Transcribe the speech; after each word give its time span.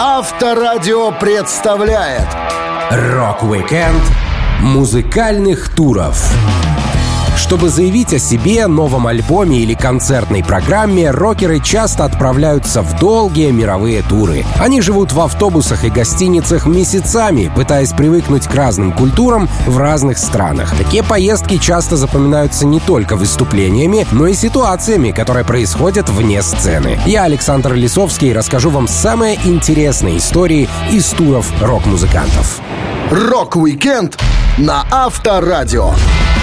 Авторадио 0.00 1.10
представляет 1.10 2.28
Rock-Weekend 2.88 4.00
музыкальных 4.60 5.70
туров. 5.74 6.22
Чтобы 7.38 7.68
заявить 7.68 8.12
о 8.12 8.18
себе, 8.18 8.66
новом 8.66 9.06
альбоме 9.06 9.60
или 9.60 9.74
концертной 9.74 10.42
программе, 10.42 11.12
рокеры 11.12 11.60
часто 11.60 12.04
отправляются 12.04 12.82
в 12.82 12.98
долгие 12.98 13.52
мировые 13.52 14.02
туры. 14.02 14.44
Они 14.58 14.82
живут 14.82 15.12
в 15.12 15.20
автобусах 15.20 15.84
и 15.84 15.88
гостиницах 15.88 16.66
месяцами, 16.66 17.50
пытаясь 17.54 17.92
привыкнуть 17.92 18.48
к 18.48 18.54
разным 18.54 18.92
культурам 18.92 19.48
в 19.66 19.78
разных 19.78 20.18
странах. 20.18 20.76
Такие 20.76 21.04
поездки 21.04 21.58
часто 21.58 21.96
запоминаются 21.96 22.66
не 22.66 22.80
только 22.80 23.14
выступлениями, 23.16 24.04
но 24.10 24.26
и 24.26 24.34
ситуациями, 24.34 25.12
которые 25.12 25.44
происходят 25.44 26.08
вне 26.08 26.42
сцены. 26.42 26.98
Я, 27.06 27.22
Александр 27.22 27.74
Лисовский, 27.74 28.32
расскажу 28.32 28.70
вам 28.70 28.88
самые 28.88 29.38
интересные 29.44 30.18
истории 30.18 30.68
из 30.90 31.06
туров 31.10 31.50
рок-музыкантов. 31.62 32.60
Rock-Weekend 33.10 34.18
на 34.58 34.84
Авторадио. 34.90 35.92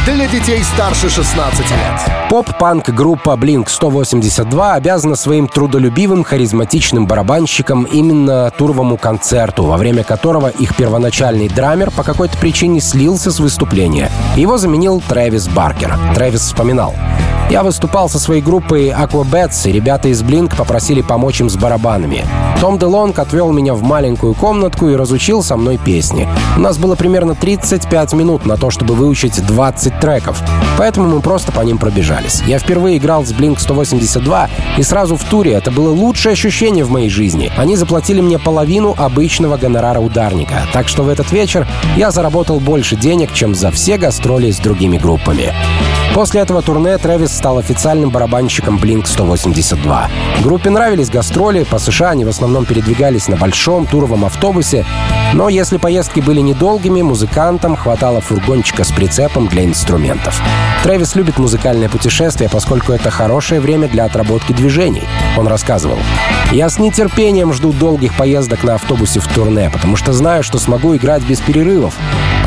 Для 0.06 0.28
детей 0.28 0.64
старше 0.64 1.12
16 1.12 1.60
лет. 1.60 2.12
Поп-панк 2.28 2.90
группа 2.90 3.38
Blink-182 3.40 4.74
обязана 4.74 5.16
своим 5.16 5.48
трудолюбивым, 5.48 6.24
харизматичным 6.24 7.06
барабанщикам 7.06 7.84
именно 7.84 8.50
туровому 8.58 8.98
концерту, 8.98 9.66
во 9.66 9.78
время 9.78 10.04
которого 10.04 10.48
их 10.48 10.76
первоначальный 10.76 11.50
drummer 11.50 11.92
по 11.92 12.02
какой-то 12.02 12.36
причине 12.40 12.82
слился 12.82 13.30
с 13.32 13.40
выступления. 13.40 14.10
Его 14.36 14.58
заменил 14.58 15.04
Трэвис 15.08 15.48
Баркер. 15.48 15.96
Трэвис 16.16 16.42
вспоминал. 16.42 16.96
Я 17.50 17.62
выступал 17.62 18.10
со 18.10 18.18
своей 18.18 18.42
группой 18.42 18.90
Aquabats, 18.90 19.70
и 19.70 19.72
ребята 19.72 20.10
из 20.10 20.24
Blink 20.24 20.56
попросили 20.58 21.02
помочь 21.02 21.42
им 21.42 21.50
с 21.50 21.56
барабанами. 21.56 22.26
Том 22.60 22.80
Делонг 22.80 23.20
отвел 23.20 23.52
меня 23.52 23.76
в 23.76 23.84
маленькую 23.84 24.34
комнатку 24.34 24.90
и 24.90 24.96
разучил 24.96 25.44
со 25.44 25.56
мной 25.56 25.78
песни. 25.78 26.28
У 26.58 26.60
нас 26.60 26.80
было 26.80 26.96
примерно 26.96 27.36
35 27.36 28.14
минут 28.14 28.46
на 28.48 28.58
то, 28.58 28.72
чтобы 28.72 28.96
выучить 28.96 29.46
20 29.46 30.00
треков, 30.00 30.42
поэтому 30.78 31.08
мы 31.08 31.22
просто 31.22 31.52
по 31.52 31.62
ним 31.62 31.78
пробежались. 31.78 32.42
Я 32.48 32.58
впервые 32.58 32.98
играл 32.98 33.24
с 33.24 33.32
Blink 33.32 33.60
182, 33.60 34.50
и 34.78 34.84
сразу 34.84 35.16
в 35.16 35.24
туре 35.24 35.54
это 35.54 35.70
было 35.70 35.92
лучшее 35.92 36.34
ощущение 36.34 36.84
в 36.84 36.90
моей 36.90 37.10
жизни. 37.10 37.52
Они 37.58 37.76
заплатили 37.76 38.22
мне 38.22 38.40
половину 38.40 38.96
обычного 38.98 39.58
гонорара 39.58 40.00
ударника, 40.00 40.64
так 40.74 40.88
что 40.88 41.04
в 41.04 41.10
этот 41.10 41.32
вечер 41.32 41.68
я 41.96 42.10
заработал 42.10 42.60
больше 42.60 42.96
денег, 42.96 43.34
чем 43.34 43.54
за 43.54 43.70
все 43.70 43.98
гастроли 43.98 44.50
с 44.50 44.58
другими 44.58 44.98
группами. 44.98 45.54
После 46.14 46.42
этого 46.42 46.62
турне 46.62 46.98
Трэвис 46.98 47.36
стал 47.36 47.58
официальным 47.58 48.10
барабанщиком 48.10 48.78
Blink-182. 48.78 50.10
Группе 50.44 50.70
нравились 50.70 51.10
гастроли, 51.10 51.64
по 51.64 51.80
США 51.80 52.12
они 52.12 52.24
в 52.24 52.30
основном 52.30 52.66
передвигались 52.66 53.28
на 53.28 53.36
большом 53.36 53.86
туровом 53.86 54.24
автобусе, 54.26 54.86
но 55.34 55.50
если 55.50 55.78
поездки 55.78 56.22
были 56.22 56.40
недолгими, 56.40 57.02
музыкантам 57.02 57.76
хватало 57.76 58.22
фургончика 58.22 58.84
с 58.84 58.92
прицепом 58.92 59.48
для 59.48 59.66
инструментов. 59.66 60.42
Трэвис 60.84 61.16
любит 61.16 61.38
музыкальное 61.40 61.90
путешествие, 61.90 62.50
поскольку 62.50 62.94
это 62.94 63.10
хорошее 63.10 63.60
время 63.60 63.88
для 63.88 64.06
отработки 64.06 64.54
движений. 64.54 65.04
Он 65.38 65.48
рассказывал. 65.48 65.98
«Я 66.52 66.70
с 66.70 66.80
нетерпением 66.80 67.52
жду 67.54 67.74
долгих 67.74 68.16
поездок 68.16 68.64
на 68.64 68.76
автобусе 68.76 69.20
в 69.20 69.28
турне, 69.28 69.70
потому 69.74 69.96
что 69.96 70.14
знаю, 70.14 70.44
что 70.44 70.60
смогу 70.60 70.96
играть 70.96 71.24
без 71.24 71.42
перерывов. 71.42 71.96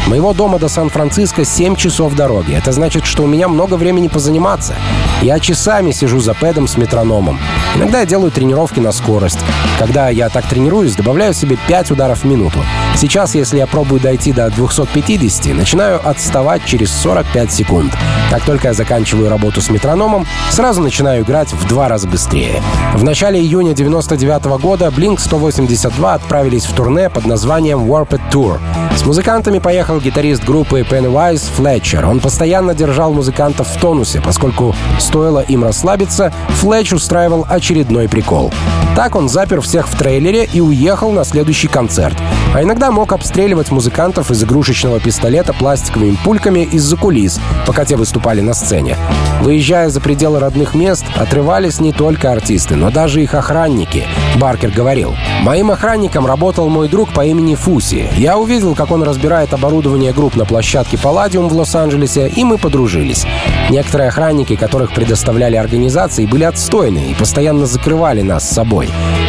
Моего 0.08 0.32
дома 0.32 0.58
до 0.58 0.68
Сан-Франциско 0.68 1.44
7 1.44 1.76
часов 1.76 2.14
дороги. 2.14 2.54
Это 2.54 2.72
значит, 2.72 3.04
что 3.04 3.24
у 3.24 3.26
меня 3.26 3.46
много 3.46 3.74
времени 3.74 4.08
позаниматься. 4.08 4.74
Я 5.20 5.38
часами 5.38 5.90
сижу 5.90 6.18
за 6.18 6.32
пэдом 6.32 6.66
с 6.66 6.78
метрономом. 6.78 7.38
Иногда 7.76 8.00
я 8.00 8.06
делаю 8.06 8.30
тренировки 8.30 8.80
на 8.80 8.92
скорость. 8.92 9.38
Когда 9.78 10.08
я 10.08 10.30
так 10.30 10.46
тренируюсь, 10.46 10.96
добавляю 10.96 11.34
себе 11.34 11.58
5 11.68 11.90
ударов 11.90 12.22
в 12.22 12.24
минуту. 12.24 12.58
Сейчас, 12.96 13.34
если 13.34 13.58
я 13.58 13.66
пробую 13.66 14.00
дойти 14.00 14.32
до 14.32 14.48
250, 14.48 15.54
начинаю 15.54 16.00
отставать 16.08 16.64
через 16.64 16.90
45 16.90 17.52
секунд. 17.52 17.92
Как 18.30 18.42
только 18.44 18.68
я 18.68 18.74
заканчиваю 18.74 19.28
работу 19.28 19.60
с 19.60 19.68
метрономом, 19.68 20.26
сразу 20.50 20.80
начинаю 20.80 21.22
играть 21.22 21.52
в 21.52 21.68
два 21.68 21.86
раза 21.86 22.08
быстрее. 22.08 22.62
В 22.94 23.04
начале 23.04 23.38
июня 23.40 23.74
99 23.74 24.58
года 24.58 24.86
Blink-182 24.86 26.14
отправились 26.14 26.64
в 26.64 26.72
турне 26.74 27.10
под 27.10 27.26
названием 27.26 27.80
Warped 27.80 28.22
Tour. 28.32 28.58
С 28.98 29.06
музыкантами 29.06 29.60
поехал 29.60 30.00
гитарист 30.00 30.42
группы 30.42 30.80
Pennywise 30.80 31.48
Флетчер. 31.54 32.04
Он 32.04 32.18
постоянно 32.18 32.74
держал 32.74 33.12
музыкантов 33.12 33.68
в 33.68 33.80
тонусе, 33.80 34.20
поскольку 34.20 34.74
стоило 34.98 35.38
им 35.38 35.62
расслабиться, 35.62 36.32
Флетч 36.48 36.94
устраивал 36.94 37.46
очередной 37.48 38.08
прикол. 38.08 38.52
Так 38.96 39.14
он 39.14 39.28
запер 39.28 39.60
всех 39.60 39.88
в 39.88 39.96
трейлере 39.96 40.48
и 40.52 40.60
уехал 40.60 41.12
на 41.12 41.22
следующий 41.22 41.68
концерт. 41.68 42.16
А 42.52 42.64
иногда 42.64 42.90
мог 42.90 43.12
обстреливать 43.12 43.70
музыкантов 43.70 44.32
из 44.32 44.42
игрушечного 44.42 44.98
пистолета 44.98 45.52
пластиковыми 45.52 46.16
пульками 46.24 46.68
из-за 46.72 46.96
кулис, 46.96 47.38
пока 47.66 47.84
те 47.84 47.94
выступали 47.94 48.40
на 48.40 48.52
сцене. 48.52 48.96
Выезжая 49.42 49.90
за 49.90 50.00
пределы 50.00 50.40
родных 50.40 50.74
мест, 50.74 51.04
отрывались 51.16 51.78
не 51.78 51.92
только 51.92 52.32
артисты, 52.32 52.74
но 52.74 52.90
даже 52.90 53.22
их 53.22 53.34
охранники. 53.34 54.08
Баркер 54.36 54.70
говорил, 54.70 55.14
«Моим 55.42 55.70
охранником 55.70 56.26
работал 56.26 56.68
мой 56.68 56.88
друг 56.88 57.12
по 57.12 57.24
имени 57.24 57.54
Фуси. 57.54 58.08
Я 58.16 58.36
увидел, 58.36 58.74
как 58.74 58.87
он 58.90 59.02
разбирает 59.02 59.52
оборудование 59.52 60.12
групп 60.12 60.36
на 60.36 60.44
площадке 60.44 60.98
Палладиум 60.98 61.48
в 61.48 61.52
Лос-Анджелесе, 61.54 62.28
и 62.28 62.44
мы 62.44 62.58
подружились. 62.58 63.26
Некоторые 63.70 64.08
охранники, 64.08 64.56
которых 64.56 64.92
предоставляли 64.92 65.56
организации, 65.56 66.26
были 66.26 66.44
отстойны 66.44 67.10
и 67.10 67.14
постоянно 67.14 67.66
закрывали 67.66 68.22
нас 68.22 68.48
с 68.48 68.54
собой. 68.54 68.88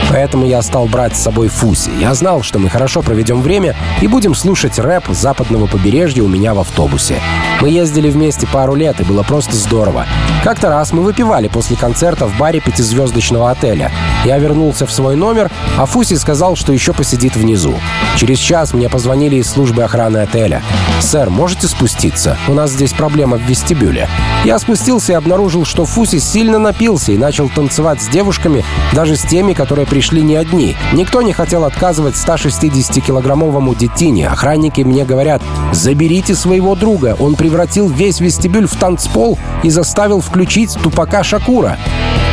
Поэтому 0.09 0.45
я 0.45 0.61
стал 0.61 0.85
брать 0.87 1.15
с 1.15 1.21
собой 1.21 1.49
Фуси. 1.49 1.91
Я 1.99 2.13
знал, 2.13 2.41
что 2.41 2.57
мы 2.57 2.69
хорошо 2.69 3.01
проведем 3.01 3.41
время 3.41 3.75
и 4.01 4.07
будем 4.07 4.33
слушать 4.33 4.79
рэп 4.79 5.05
западного 5.09 5.67
побережья 5.67 6.23
у 6.23 6.27
меня 6.27 6.53
в 6.53 6.59
автобусе. 6.59 7.21
Мы 7.61 7.69
ездили 7.69 8.09
вместе 8.09 8.47
пару 8.47 8.73
лет, 8.73 8.99
и 8.99 9.03
было 9.03 9.23
просто 9.23 9.55
здорово. 9.55 10.05
Как-то 10.43 10.69
раз 10.69 10.93
мы 10.93 11.03
выпивали 11.03 11.47
после 11.47 11.75
концерта 11.75 12.25
в 12.25 12.37
баре 12.37 12.59
пятизвездочного 12.59 13.51
отеля. 13.51 13.91
Я 14.25 14.37
вернулся 14.37 14.85
в 14.85 14.91
свой 14.91 15.15
номер, 15.15 15.51
а 15.77 15.85
Фуси 15.85 16.15
сказал, 16.15 16.55
что 16.55 16.73
еще 16.73 16.93
посидит 16.93 17.35
внизу. 17.35 17.75
Через 18.19 18.37
час 18.37 18.73
мне 18.73 18.89
позвонили 18.89 19.37
из 19.37 19.49
службы 19.49 19.83
охраны 19.83 20.17
отеля. 20.17 20.61
«Сэр, 20.99 21.29
можете 21.29 21.67
спуститься? 21.67 22.37
У 22.49 22.53
нас 22.53 22.71
здесь 22.71 22.91
проблема 22.91 23.37
в 23.37 23.43
вестибюле». 23.43 24.09
Я 24.43 24.59
спустился 24.59 25.13
и 25.13 25.15
обнаружил, 25.15 25.63
что 25.63 25.85
Фуси 25.85 26.19
сильно 26.19 26.59
напился 26.59 27.13
и 27.13 27.17
начал 27.17 27.47
танцевать 27.47 28.01
с 28.01 28.09
девушками, 28.09 28.65
даже 28.91 29.15
с 29.15 29.21
теми, 29.21 29.53
которые 29.53 29.87
пришли 29.87 30.21
не 30.21 30.35
одни. 30.35 30.75
Никто 30.91 31.21
не 31.21 31.31
хотел 31.31 31.63
отказывать 31.63 32.15
160-килограммовому 32.15 33.73
детине. 33.73 34.27
Охранники 34.27 34.81
мне 34.81 35.05
говорят, 35.05 35.41
заберите 35.71 36.35
своего 36.35 36.75
друга, 36.75 37.15
он 37.21 37.37
превратил 37.37 37.87
весь 37.87 38.19
вестибюль 38.19 38.67
в 38.67 38.75
танцпол 38.75 39.39
и 39.63 39.69
заставил 39.69 40.19
включить 40.19 40.73
тупака 40.83 41.23
Шакура. 41.23 41.77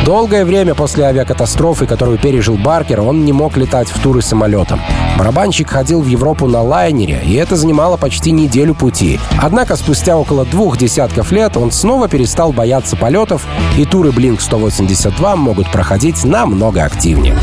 Долгое 0.06 0.44
время 0.44 0.76
после 0.76 1.02
авиакатастрофы, 1.02 1.84
которую 1.84 2.16
пережил 2.16 2.56
Баркер, 2.56 3.00
он 3.00 3.24
не 3.24 3.32
мог 3.32 3.56
летать 3.56 3.88
в 3.88 4.00
туры 4.00 4.22
самолетом. 4.22 4.80
Барабанщик 5.18 5.68
ходил 5.68 6.00
в 6.00 6.06
Европу 6.06 6.46
на 6.46 6.62
лайнере, 6.62 7.20
и 7.24 7.34
это 7.34 7.56
занимало 7.56 7.96
почти 7.96 8.30
неделю 8.30 8.76
пути. 8.76 9.18
Однако 9.42 9.74
спустя 9.74 10.16
около 10.16 10.44
двух 10.44 10.78
десятков 10.78 11.32
лет 11.32 11.56
он 11.56 11.72
снова 11.72 12.06
перестал 12.06 12.52
бояться 12.52 12.94
полетов, 12.94 13.44
и 13.76 13.84
туры 13.84 14.10
Blink-182 14.10 15.34
могут 15.34 15.72
проходить 15.72 16.22
намного 16.22 16.84
активнее. 16.84 17.36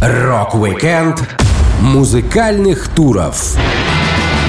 Rock-Weekend 0.00 1.22
музыкальных 1.82 2.88
туров 2.88 3.54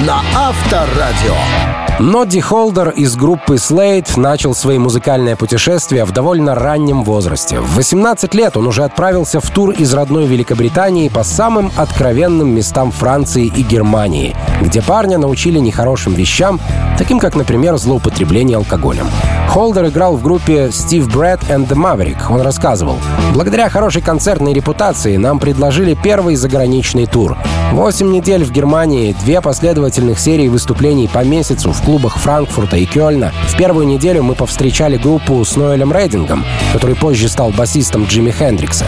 на 0.08 0.22
Авторадио. 0.34 1.79
Нодди 2.00 2.40
Холдер 2.40 2.92
из 2.92 3.18
группы 3.18 3.56
Slade 3.56 4.18
начал 4.18 4.56
свои 4.56 4.78
музыкальное 4.78 5.36
путешествие 5.36 6.06
в 6.06 6.14
довольно 6.14 6.56
раннем 6.56 7.04
возрасте. 7.04 7.60
В 7.60 7.76
18 7.76 8.34
лет 8.34 8.56
он 8.56 8.68
уже 8.68 8.86
отправился 8.86 9.42
в 9.42 9.50
тур 9.50 9.72
из 9.72 9.94
родной 9.94 10.26
Великобритании 10.26 11.10
по 11.10 11.24
самым 11.24 11.70
откровенным 11.76 12.56
местам 12.56 12.92
Франции 12.92 13.48
и 13.48 13.64
Германии, 13.64 14.34
где 14.62 14.82
парня 14.82 15.18
научили 15.18 15.60
нехорошим 15.60 16.14
вещам, 16.14 16.62
таким 16.98 17.20
как, 17.20 17.36
например, 17.36 17.76
злоупотребление 17.76 18.56
алкоголем. 18.56 19.08
Холдер 19.50 19.88
играл 19.88 20.16
в 20.16 20.22
группе 20.22 20.68
Steve 20.68 21.12
Brett 21.12 21.42
and 21.50 21.68
the 21.68 21.76
Maverick. 21.76 22.18
Он 22.30 22.42
рассказывал, 22.42 22.98
«Благодаря 23.34 23.68
хорошей 23.68 24.04
концертной 24.04 24.54
репутации 24.54 25.18
нам 25.18 25.40
предложили 25.40 25.96
первый 25.96 26.36
заграничный 26.36 27.08
тур. 27.08 27.36
Восемь 27.72 28.12
недель 28.12 28.46
в 28.46 28.52
Германии, 28.52 29.16
две 29.24 29.42
последовательных 29.42 30.20
серии 30.20 30.48
выступлений 30.48 31.08
по 31.12 31.24
месяцу 31.24 31.72
в 31.72 31.82
клубах 31.82 32.18
Франкфурта 32.18 32.78
и 32.78 32.86
Кёльна. 32.86 33.34
В 33.48 33.58
первую 33.58 33.88
неделю 33.88 34.22
мы 34.22 34.36
повстречали 34.36 34.98
группу 34.98 35.44
с 35.44 35.56
Ноэлем 35.56 35.92
Рейдингом, 35.92 36.46
который 36.72 36.96
позже 36.96 37.28
стал 37.28 37.50
басистом 37.50 38.06
Джимми 38.06 38.30
Хендрикса. 38.30 38.86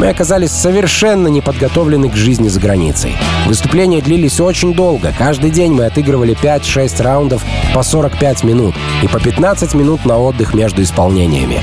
Мы 0.00 0.08
оказались 0.08 0.52
совершенно 0.52 1.28
не 1.28 1.42
подготовлены 1.42 2.08
к 2.08 2.16
жизни 2.16 2.48
за 2.48 2.58
границей. 2.58 3.18
Выступления 3.46 4.00
длились 4.00 4.40
очень 4.40 4.72
долго. 4.72 5.12
Каждый 5.18 5.50
день 5.50 5.74
мы 5.74 5.84
отыгрывали 5.84 6.34
5-6 6.34 7.02
раундов 7.02 7.44
по 7.74 7.82
45 7.82 8.42
минут 8.44 8.74
и 9.02 9.08
по 9.08 9.20
15 9.20 9.74
минут 9.74 10.06
на 10.06 10.16
отдых 10.16 10.54
между 10.54 10.82
исполнениями. 10.82 11.60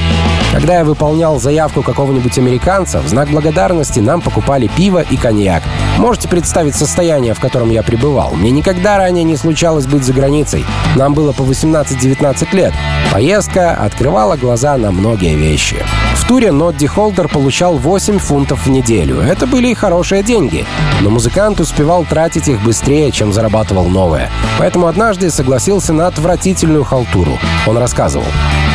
Когда 0.52 0.78
я 0.78 0.86
выполнял 0.86 1.40
заявку 1.40 1.82
какого-нибудь 1.82 2.38
американца, 2.38 3.00
в 3.00 3.08
знак 3.08 3.30
благодарности 3.30 4.02
нам 4.02 4.22
покупали 4.22 4.68
пиво 4.68 5.02
и 5.02 5.18
коньяк. 5.18 5.64
Можете 5.98 6.28
представить 6.28 6.76
состояние, 6.76 7.34
в 7.34 7.40
котором 7.40 7.72
я 7.72 7.82
пребывал. 7.82 8.36
Мне 8.36 8.52
никогда 8.52 8.98
ранее 8.98 9.24
не 9.24 9.36
случалось 9.36 9.88
быть 9.88 10.04
за 10.04 10.14
границей. 10.14 10.64
Нам 10.96 11.16
было 11.16 11.32
по 11.32 11.42
18-19 11.42 12.56
лет. 12.56 12.74
Поездка 13.12 13.72
открывала 13.72 14.38
глаза 14.38 14.78
на 14.78 14.92
многие 14.92 15.36
вещи. 15.36 15.78
В 16.16 16.28
туре 16.28 16.52
Нодди 16.52 16.88
Холдер 16.88 17.28
получал 17.28 17.78
8 17.78 18.20
фунтов 18.28 18.66
в 18.66 18.70
неделю. 18.70 19.22
Это 19.22 19.48
были 19.48 19.74
хорошие 19.74 20.22
деньги. 20.22 20.66
Но 21.02 21.10
музыкант 21.10 21.62
успевал 21.62 22.04
тратить 22.04 22.50
их 22.50 22.62
быстрее, 22.62 23.10
чем 23.12 23.32
зарабатывал 23.32 23.86
новое. 23.88 24.30
Поэтому 24.60 24.88
однажды 24.88 25.30
согласился 25.30 25.94
на 25.94 26.08
отвратительную 26.08 26.84
халтуру. 26.84 27.40
Он 27.66 27.78
рассказывал. 27.78 28.26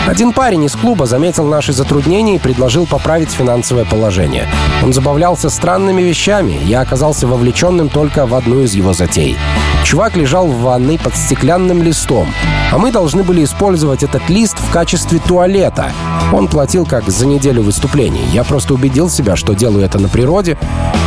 Один 0.07 0.33
парень 0.33 0.65
из 0.65 0.75
клуба 0.75 1.05
заметил 1.05 1.47
наши 1.47 1.73
затруднения 1.75 2.37
и 2.37 2.39
предложил 2.39 2.87
поправить 2.87 3.31
финансовое 3.31 3.85
положение. 3.85 4.49
Он 4.83 4.93
забавлялся 4.93 5.51
странными 5.51 6.01
вещами. 6.01 6.59
Я 6.65 6.81
оказался 6.81 7.27
вовлеченным 7.27 7.91
только 7.91 8.27
в 8.27 8.35
одну 8.35 8.63
из 8.63 8.75
его 8.75 8.95
затей. 8.95 9.37
Чувак 9.85 10.17
лежал 10.17 10.47
в 10.47 10.61
ванной 10.63 10.99
под 10.99 11.15
стеклянным 11.15 11.83
листом, 11.83 12.27
а 12.73 12.79
мы 12.79 12.91
должны 12.91 13.23
были 13.23 13.45
использовать 13.45 14.03
этот 14.03 14.29
лист 14.31 14.57
в 14.59 14.71
качестве 14.71 15.19
туалета. 15.19 15.93
Он 16.33 16.49
платил 16.49 16.87
как 16.87 17.09
за 17.09 17.27
неделю 17.27 17.63
выступлений. 17.63 18.25
Я 18.33 18.45
просто 18.45 18.75
убедил 18.75 19.11
себя, 19.11 19.37
что 19.43 19.55
делаю 19.55 19.85
это 19.85 19.99
на 19.99 20.09
природе. 20.09 20.57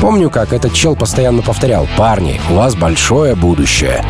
Помню, 0.01 0.29
как 0.29 0.51
этот 0.51 0.73
чел 0.73 0.97
постоянно 0.97 1.41
повторял 1.41 1.87
«Парни, 1.95 2.41
у 2.49 2.55
вас 2.55 2.75
большое 2.75 3.33
будущее». 3.33 4.03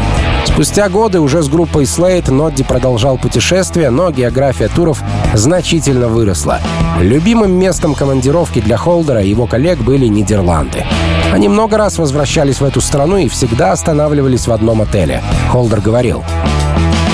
Спустя 0.45 0.89
годы 0.89 1.19
уже 1.19 1.43
с 1.43 1.47
группой 1.47 1.83
Slate 1.83 2.31
Нодди 2.31 2.63
продолжал 2.63 3.19
путешествие, 3.19 3.91
но 3.91 4.09
география 4.09 4.67
туров 4.67 5.03
значительно 5.35 6.07
выросла. 6.07 6.59
Любимым 6.99 7.51
местом 7.51 7.93
командировки 7.93 8.61
для 8.61 8.77
Холдера 8.77 9.21
и 9.21 9.29
его 9.29 9.45
коллег 9.45 9.79
были 9.79 10.07
Нидерланды. 10.07 10.85
Они 11.31 11.47
много 11.47 11.77
раз 11.77 11.99
возвращались 11.99 12.61
в 12.61 12.63
эту 12.63 12.81
страну 12.81 13.17
и 13.17 13.27
всегда 13.27 13.73
останавливались 13.73 14.47
в 14.47 14.51
одном 14.51 14.81
отеле. 14.81 15.21
Холдер 15.51 15.81
говорил, 15.81 16.23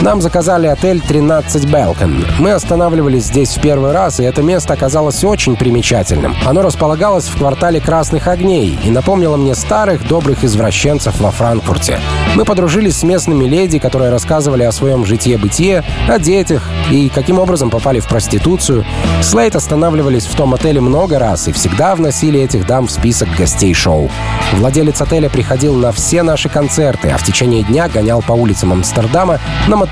нам 0.01 0.19
заказали 0.19 0.65
отель 0.67 0.99
13 0.99 1.65
Белкон. 1.65 2.25
Мы 2.39 2.51
останавливались 2.51 3.25
здесь 3.25 3.55
в 3.55 3.61
первый 3.61 3.91
раз, 3.91 4.19
и 4.19 4.23
это 4.23 4.41
место 4.41 4.73
оказалось 4.73 5.23
очень 5.23 5.55
примечательным. 5.55 6.35
Оно 6.45 6.63
располагалось 6.63 7.25
в 7.25 7.37
квартале 7.37 7.79
Красных 7.79 8.27
Огней 8.27 8.79
и 8.83 8.89
напомнило 8.89 9.37
мне 9.37 9.53
старых 9.53 10.07
добрых 10.07 10.43
извращенцев 10.43 11.19
во 11.19 11.29
Франкфурте. 11.29 11.99
Мы 12.35 12.45
подружились 12.45 12.97
с 12.97 13.03
местными 13.03 13.45
леди, 13.45 13.77
которые 13.77 14.09
рассказывали 14.09 14.63
о 14.63 14.71
своем 14.71 15.05
житье-бытие, 15.05 15.83
о 16.07 16.17
детях 16.17 16.63
и 16.89 17.09
каким 17.09 17.37
образом 17.37 17.69
попали 17.69 17.99
в 17.99 18.07
проституцию. 18.07 18.85
Слейт 19.21 19.55
останавливались 19.55 20.25
в 20.25 20.35
том 20.35 20.53
отеле 20.53 20.81
много 20.81 21.19
раз 21.19 21.47
и 21.47 21.51
всегда 21.51 21.95
вносили 21.95 22.39
этих 22.39 22.65
дам 22.65 22.87
в 22.87 22.91
список 22.91 23.29
гостей 23.37 23.73
шоу. 23.73 24.09
Владелец 24.53 24.99
отеля 25.01 25.29
приходил 25.29 25.75
на 25.75 25.91
все 25.91 26.23
наши 26.23 26.49
концерты, 26.49 27.09
а 27.09 27.17
в 27.17 27.23
течение 27.23 27.63
дня 27.63 27.87
гонял 27.87 28.21
по 28.21 28.33
улицам 28.33 28.73
Амстердама 28.73 29.39
на 29.67 29.75
мотоцикле, 29.75 29.90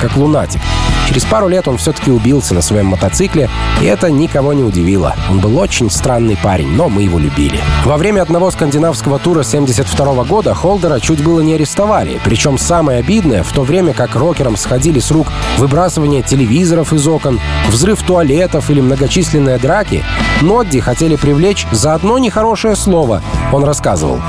как 0.00 0.16
лунатик. 0.16 0.60
Через 1.08 1.24
пару 1.24 1.46
лет 1.48 1.68
он 1.68 1.76
все-таки 1.76 2.10
убился 2.10 2.52
на 2.52 2.62
своем 2.62 2.86
мотоцикле, 2.86 3.48
и 3.80 3.84
это 3.84 4.10
никого 4.10 4.52
не 4.52 4.64
удивило. 4.64 5.14
Он 5.30 5.38
был 5.38 5.56
очень 5.58 5.90
странный 5.90 6.36
парень, 6.36 6.72
но 6.72 6.88
мы 6.88 7.02
его 7.02 7.18
любили. 7.18 7.60
Во 7.84 7.96
время 7.96 8.22
одного 8.22 8.50
скандинавского 8.50 9.18
тура 9.18 9.44
72 9.44 10.24
года 10.24 10.52
Холдера 10.54 10.98
чуть 10.98 11.22
было 11.22 11.40
не 11.40 11.54
арестовали. 11.54 12.20
Причем 12.24 12.58
самое 12.58 12.98
обидное, 12.98 13.44
в 13.44 13.52
то 13.52 13.62
время 13.62 13.92
как 13.94 14.16
рокерам 14.16 14.56
сходили 14.56 14.98
с 14.98 15.10
рук 15.10 15.28
выбрасывание 15.58 16.22
телевизоров 16.22 16.92
из 16.92 17.06
окон, 17.06 17.40
взрыв 17.68 18.02
туалетов 18.02 18.68
или 18.70 18.80
многочисленные 18.80 19.58
драки, 19.58 20.04
Нодди 20.42 20.80
хотели 20.80 21.16
привлечь 21.16 21.66
за 21.70 21.94
одно 21.94 22.18
нехорошее 22.18 22.74
слово. 22.76 23.22
Он 23.52 23.64
рассказывал. 23.64 24.20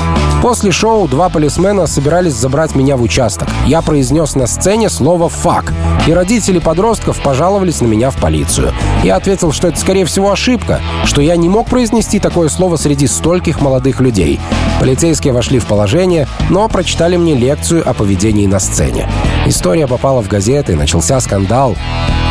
После 0.41 0.71
шоу 0.71 1.07
два 1.07 1.29
полисмена 1.29 1.87
собирались 1.87 2.35
забрать 2.35 2.75
меня 2.75 2.95
в 2.95 3.01
участок. 3.01 3.49
Я 3.65 3.81
произнес 3.81 4.35
на 4.35 4.45
сцене 4.45 4.89
слово 4.89 5.06
«фак», 5.29 5.73
и 6.05 6.11
родители 6.11 6.59
подростков 6.59 7.21
пожаловались 7.21 7.79
на 7.79 7.85
меня 7.85 8.09
в 8.09 8.17
полицию. 8.17 8.73
Я 9.03 9.15
ответил, 9.15 9.53
что 9.53 9.69
это, 9.69 9.79
скорее 9.79 10.03
всего, 10.05 10.31
ошибка, 10.31 10.81
что 11.05 11.21
я 11.21 11.37
не 11.37 11.47
мог 11.47 11.67
произнести 11.67 12.19
такое 12.19 12.49
слово 12.49 12.75
среди 12.75 13.07
стольких 13.07 13.61
молодых 13.61 14.01
людей. 14.01 14.39
Полицейские 14.79 15.33
вошли 15.33 15.59
в 15.59 15.65
положение, 15.65 16.27
но 16.49 16.67
прочитали 16.67 17.15
мне 17.15 17.35
лекцию 17.35 17.89
о 17.89 17.93
поведении 17.93 18.47
на 18.47 18.59
сцене. 18.59 19.09
История 19.45 19.87
попала 19.87 20.21
в 20.21 20.27
газеты, 20.27 20.75
начался 20.75 21.19
скандал. 21.21 21.77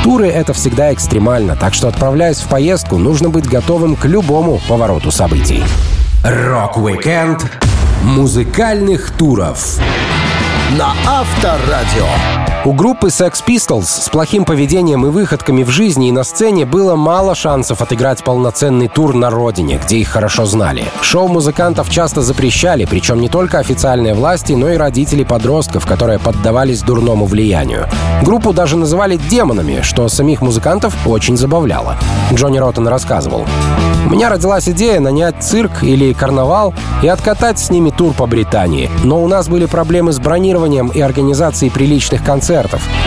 Туры— 0.05 0.27
это 0.29 0.53
всегда 0.53 0.93
экстремально, 0.93 1.57
так 1.57 1.73
что, 1.73 1.89
отправляясь 1.89 2.41
в 2.41 2.47
поездку, 2.49 2.99
нужно 2.99 3.31
быть 3.31 3.49
готовым 3.49 3.97
к 3.97 4.05
любому 4.05 4.61
повороту 4.69 5.11
событий. 5.11 5.65
Rock-Weekend 6.23 7.45
музыкальных 8.03 9.11
туров 9.13 9.79
на 10.79 10.93
Авторадио. 11.07 12.56
У 12.67 12.73
группы 12.73 13.07
Sex 13.07 13.45
Pistols 13.47 13.85
с 13.85 14.09
плохим 14.09 14.45
поведением 14.45 15.07
и 15.07 15.11
выходками 15.11 15.63
в 15.63 15.71
жизни 15.71 16.09
и 16.09 16.13
на 16.13 16.25
сцене 16.25 16.65
было 16.65 16.97
мало 16.97 17.37
шансов 17.37 17.81
отыграть 17.81 18.25
полноценный 18.25 18.89
тур 18.89 19.15
на 19.15 19.31
родине, 19.31 19.81
где 19.81 19.99
их 19.99 20.09
хорошо 20.09 20.47
знали. 20.47 20.85
Шоу 21.01 21.29
музыкантов 21.29 21.89
часто 21.89 22.23
запрещали, 22.23 22.85
причем 22.85 23.21
не 23.21 23.29
только 23.29 23.61
официальные 23.61 24.15
власти, 24.15 24.55
но 24.55 24.69
и 24.69 24.77
родители 24.77 25.23
подростков, 25.23 25.87
которые 25.87 26.19
поддавались 26.19 26.83
дурному 26.83 27.27
влиянию. 27.27 27.87
Группу 28.23 28.53
даже 28.53 28.77
называли 28.77 29.17
демонами, 29.17 29.83
что 29.83 30.09
самих 30.09 30.43
музыкантов 30.43 30.93
очень 31.07 31.37
забавляло. 31.37 31.95
Джонни 32.33 32.59
Роттен 32.59 32.89
рассказывал. 32.89 33.47
У 34.07 34.11
меня 34.11 34.29
родилась 34.29 34.69
идея 34.69 34.99
нанять 34.99 35.37
цирк 35.41 35.83
или 35.83 36.13
карнавал 36.13 36.75
и 37.03 37.09
откатать 37.09 37.61
с 37.61 37.71
ними 37.71 37.91
тур 37.91 38.13
по 38.13 38.27
Британии. 38.27 38.91
Но 39.05 39.23
у 39.23 39.29
нас 39.29 39.49
были 39.49 39.67
проблемы 39.67 40.13
с 40.13 40.19
бронированием 40.19 40.89
и 40.89 41.01
организацией 41.01 41.71
приличных 41.71 42.25
концертов. 42.25 42.56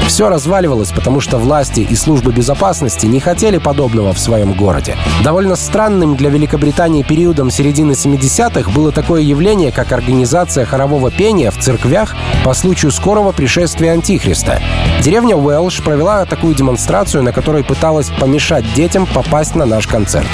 Все 0.08 0.30
разваливалось, 0.30 0.92
потому 0.92 1.22
что 1.22 1.38
власти 1.38 1.82
и 1.82 1.96
службы 1.96 2.32
безопасности 2.32 3.06
не 3.06 3.20
хотели 3.20 3.58
подобного 3.58 4.14
в 4.14 4.20
своем 4.20 4.54
городе. 4.54 4.96
Довольно 5.24 5.56
странным 5.56 6.16
для 6.16 6.30
Великобритании 6.30 7.04
периодом 7.04 7.52
середины 7.52 7.94
70-х 7.94 8.72
было 8.72 8.92
такое 8.92 9.22
явление, 9.22 9.72
как 9.72 9.92
организация 9.92 10.66
хорового 10.66 11.12
пения 11.12 11.52
в 11.52 11.58
церквях 11.58 12.16
по 12.44 12.54
случаю 12.54 12.92
скорого 12.92 13.32
пришествия 13.32 13.94
Антихриста. 13.94 14.62
Деревня 15.02 15.38
Уэлш 15.38 15.82
провела 15.82 16.26
такую 16.26 16.54
демонстрацию, 16.56 17.24
на 17.24 17.32
которой 17.32 17.64
пыталась 17.64 18.10
помешать 18.20 18.66
детям 18.74 19.06
попасть 19.06 19.56
на 19.56 19.66
наш 19.66 19.88
концерт. 19.88 20.28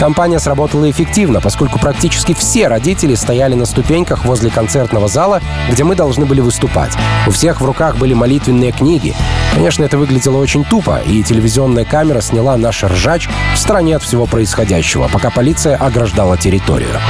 Компания 0.00 0.38
сработала 0.38 0.90
эффективно, 0.90 1.40
поскольку 1.40 1.78
практически 1.78 2.34
все 2.34 2.68
родители 2.68 3.14
стояли 3.14 3.54
на 3.54 3.64
ступеньках 3.64 4.24
возле 4.24 4.50
концертного 4.50 5.08
зала, 5.08 5.40
где 5.70 5.84
мы 5.84 5.94
должны 5.94 6.26
были 6.26 6.40
выступать. 6.40 6.92
У 7.26 7.30
всех 7.30 7.60
в 7.60 7.64
руках 7.64 7.96
были 7.96 8.14
молитвенные 8.14 8.57
книги. 8.66 9.14
Конечно, 9.54 9.84
это 9.84 9.98
выглядело 9.98 10.38
очень 10.38 10.64
тупо, 10.64 11.00
и 11.04 11.22
телевизионная 11.22 11.84
камера 11.84 12.20
сняла 12.20 12.56
наш 12.56 12.84
ржач 12.84 13.28
в 13.54 13.58
стороне 13.58 13.96
от 13.96 14.02
всего 14.02 14.26
происходящего, 14.26 15.08
пока 15.08 15.30
полиция 15.30 15.76
ограждала 15.76 16.36
территорию. 16.36 17.00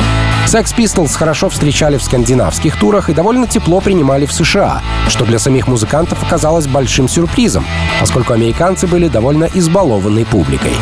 Sex 0.49 0.75
Pistols 0.75 1.15
хорошо 1.15 1.51
встречали 1.51 1.99
в 1.99 2.03
скандинавских 2.03 2.79
турах 2.79 3.11
и 3.11 3.13
довольно 3.13 3.47
тепло 3.47 3.83
принимали 3.83 4.25
в 4.25 4.33
США, 4.33 4.81
что 5.07 5.27
для 5.27 5.39
самих 5.39 5.69
музыкантов 5.69 6.23
оказалось 6.23 6.67
большим 6.67 7.07
сюрпризом, 7.07 7.67
поскольку 8.01 8.33
американцы 8.33 8.87
были 8.87 9.09
довольно 9.09 9.45
избалованной 9.53 10.25
публикой. 10.25 10.73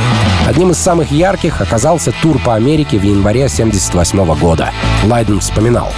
Одним 0.47 0.71
из 0.71 0.79
самых 0.79 1.11
ярких 1.11 1.61
оказался 1.61 2.13
тур 2.23 2.39
по 2.39 2.55
Америке 2.55 2.97
в 2.97 3.03
январе 3.03 3.47
1978 3.47 4.39
года. 4.39 4.71
Лайден 5.05 5.41
вспоминал. 5.41 5.93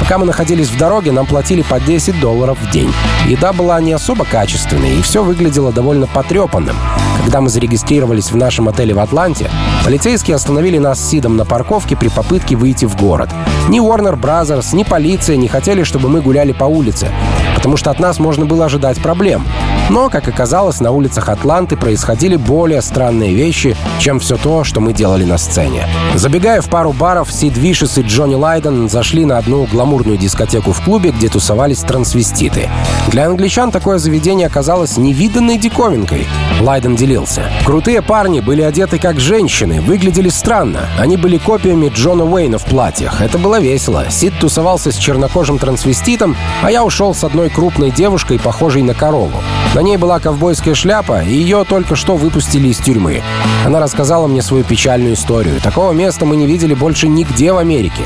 Пока 0.00 0.18
мы 0.18 0.26
находились 0.26 0.68
в 0.68 0.76
дороге, 0.76 1.12
нам 1.12 1.26
платили 1.26 1.62
по 1.62 1.78
10 1.78 2.18
долларов 2.18 2.58
в 2.60 2.68
день. 2.72 2.92
Еда 3.28 3.52
была 3.52 3.80
не 3.80 3.92
особо 3.92 4.24
качественной, 4.24 4.98
и 4.98 5.02
все 5.02 5.22
выглядело 5.22 5.70
довольно 5.70 6.08
потрепанным. 6.08 6.76
Когда 7.24 7.40
мы 7.40 7.48
зарегистрировались 7.48 8.30
в 8.30 8.36
нашем 8.36 8.68
отеле 8.68 8.92
в 8.92 8.98
Атланте, 8.98 9.50
полицейские 9.82 10.34
остановили 10.36 10.76
нас 10.76 11.00
с 11.00 11.08
Сидом 11.08 11.38
на 11.38 11.46
парковке 11.46 11.96
при 11.96 12.08
попытке 12.08 12.54
выйти 12.54 12.84
в 12.84 12.96
город. 12.96 13.30
Ни 13.70 13.80
Warner 13.80 14.20
Brothers, 14.20 14.76
ни 14.76 14.84
полиция 14.84 15.36
не 15.36 15.48
хотели, 15.48 15.84
чтобы 15.84 16.10
мы 16.10 16.20
гуляли 16.20 16.52
по 16.52 16.64
улице, 16.64 17.08
потому 17.56 17.78
что 17.78 17.90
от 17.90 17.98
нас 17.98 18.18
можно 18.18 18.44
было 18.44 18.66
ожидать 18.66 19.00
проблем. 19.00 19.42
Но, 19.90 20.08
как 20.08 20.28
оказалось, 20.28 20.80
на 20.80 20.90
улицах 20.92 21.28
Атланты 21.28 21.76
происходили 21.76 22.36
более 22.36 22.80
странные 22.80 23.34
вещи, 23.34 23.76
чем 23.98 24.18
все 24.18 24.36
то, 24.36 24.64
что 24.64 24.80
мы 24.80 24.92
делали 24.92 25.24
на 25.24 25.36
сцене. 25.36 25.86
Забегая 26.14 26.62
в 26.62 26.68
пару 26.68 26.92
баров, 26.92 27.30
Сид 27.30 27.56
Вишес 27.56 27.98
и 27.98 28.02
Джонни 28.02 28.34
Лайден 28.34 28.88
зашли 28.88 29.24
на 29.24 29.38
одну 29.38 29.64
гламурную 29.64 30.16
дискотеку 30.16 30.72
в 30.72 30.80
клубе, 30.82 31.10
где 31.10 31.28
тусовались 31.28 31.80
трансвеститы. 31.80 32.70
Для 33.08 33.26
англичан 33.26 33.70
такое 33.70 33.98
заведение 33.98 34.46
оказалось 34.46 34.96
невиданной 34.96 35.58
диковинкой. 35.58 36.26
Лайден 36.60 36.96
делился. 36.96 37.44
Крутые 37.64 38.00
парни 38.00 38.40
были 38.40 38.62
одеты 38.62 38.98
как 38.98 39.20
женщины, 39.20 39.80
выглядели 39.80 40.30
странно. 40.30 40.88
Они 40.98 41.16
были 41.16 41.36
копиями 41.36 41.92
Джона 41.94 42.24
Уэйна 42.24 42.58
в 42.58 42.64
платьях. 42.64 43.20
Это 43.20 43.38
было 43.38 43.60
весело. 43.60 44.06
Сид 44.08 44.32
тусовался 44.40 44.92
с 44.92 44.96
чернокожим 44.96 45.58
трансвеститом, 45.58 46.36
а 46.62 46.70
я 46.70 46.84
ушел 46.84 47.14
с 47.14 47.22
одной 47.22 47.50
крупной 47.50 47.90
девушкой, 47.90 48.38
похожей 48.38 48.82
на 48.82 48.94
корову. 48.94 49.42
На 49.74 49.80
ней 49.80 49.96
была 49.96 50.20
ковбойская 50.20 50.72
шляпа, 50.72 51.24
и 51.24 51.34
ее 51.34 51.64
только 51.68 51.96
что 51.96 52.14
выпустили 52.14 52.68
из 52.68 52.78
тюрьмы. 52.78 53.22
Она 53.66 53.80
рассказала 53.80 54.28
мне 54.28 54.40
свою 54.40 54.62
печальную 54.62 55.14
историю. 55.14 55.60
Такого 55.60 55.90
места 55.90 56.24
мы 56.24 56.36
не 56.36 56.46
видели 56.46 56.74
больше 56.74 57.08
нигде 57.08 57.52
в 57.52 57.58
Америке. 57.58 58.02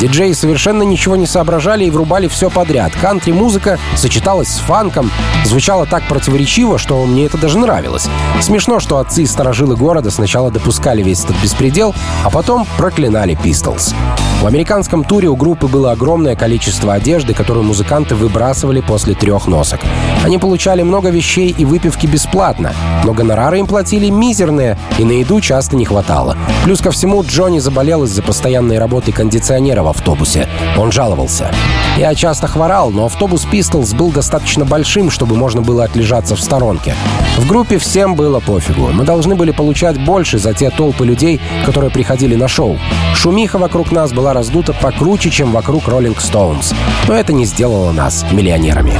Диджеи 0.00 0.32
совершенно 0.32 0.82
ничего 0.82 1.14
не 1.14 1.26
соображали 1.26 1.84
и 1.84 1.90
врубали 1.90 2.26
все 2.26 2.50
подряд. 2.50 2.92
Кантри-музыка 3.00 3.78
сочеталась 3.94 4.48
с 4.48 4.58
фанком, 4.58 5.12
звучала 5.44 5.86
так 5.86 6.02
противоречиво, 6.08 6.76
что 6.76 7.04
мне 7.04 7.26
это 7.26 7.38
даже 7.38 7.56
нравилось. 7.56 8.08
Смешно, 8.40 8.80
что 8.80 8.98
отцы 8.98 9.22
и 9.22 9.26
старожилы 9.26 9.76
города 9.76 10.10
сначала 10.10 10.50
допускали 10.50 11.04
весь 11.04 11.22
этот 11.22 11.36
беспредел, 11.40 11.94
а 12.24 12.30
потом 12.30 12.66
проклинали 12.76 13.38
Pistols. 13.40 13.94
В 14.40 14.46
американском 14.46 15.04
туре 15.04 15.28
у 15.28 15.36
группы 15.36 15.68
было 15.68 15.92
огромное 15.92 16.34
количество 16.34 16.94
одежды, 16.94 17.32
которую 17.32 17.62
музыканты 17.62 18.16
выбрасывали 18.16 18.80
после 18.80 19.14
трех 19.14 19.46
носок. 19.46 19.78
Они 20.24 20.38
получали 20.38 20.82
много 20.82 21.11
вещей 21.12 21.54
и 21.56 21.64
выпивки 21.64 22.06
бесплатно, 22.06 22.72
но 23.04 23.12
гонорары 23.12 23.58
им 23.58 23.66
платили 23.66 24.10
мизерные, 24.10 24.76
и 24.98 25.04
на 25.04 25.12
еду 25.12 25.40
часто 25.40 25.76
не 25.76 25.84
хватало. 25.84 26.36
Плюс 26.64 26.80
ко 26.80 26.90
всему, 26.90 27.22
Джонни 27.22 27.60
заболел 27.60 28.04
из-за 28.04 28.22
постоянной 28.22 28.78
работы 28.78 29.12
кондиционера 29.12 29.82
в 29.82 29.88
автобусе. 29.88 30.48
Он 30.76 30.90
жаловался. 30.90 31.50
Я 31.96 32.14
часто 32.14 32.46
хворал, 32.46 32.90
но 32.90 33.06
автобус 33.06 33.46
Pistols 33.50 33.94
был 33.94 34.10
достаточно 34.10 34.64
большим, 34.64 35.10
чтобы 35.10 35.36
можно 35.36 35.60
было 35.60 35.84
отлежаться 35.84 36.36
в 36.36 36.40
сторонке. 36.40 36.94
В 37.36 37.46
группе 37.46 37.78
всем 37.78 38.14
было 38.14 38.40
пофигу. 38.40 38.88
Мы 38.92 39.04
должны 39.04 39.34
были 39.34 39.50
получать 39.50 40.02
больше 40.04 40.38
за 40.38 40.54
те 40.54 40.70
толпы 40.70 41.04
людей, 41.04 41.40
которые 41.64 41.90
приходили 41.90 42.34
на 42.34 42.48
шоу. 42.48 42.78
Шумиха 43.14 43.58
вокруг 43.58 43.92
нас 43.92 44.12
была 44.12 44.32
раздута 44.32 44.72
покруче, 44.72 45.30
чем 45.30 45.52
вокруг 45.52 45.84
Rolling 45.84 46.16
Stones. 46.16 46.74
Но 47.06 47.14
это 47.14 47.32
не 47.32 47.44
сделало 47.44 47.92
нас 47.92 48.24
миллионерами. 48.32 48.94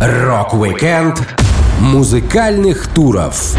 Rock-Weekend 0.00 1.43
музыкальных 1.80 2.86
туров 2.88 3.54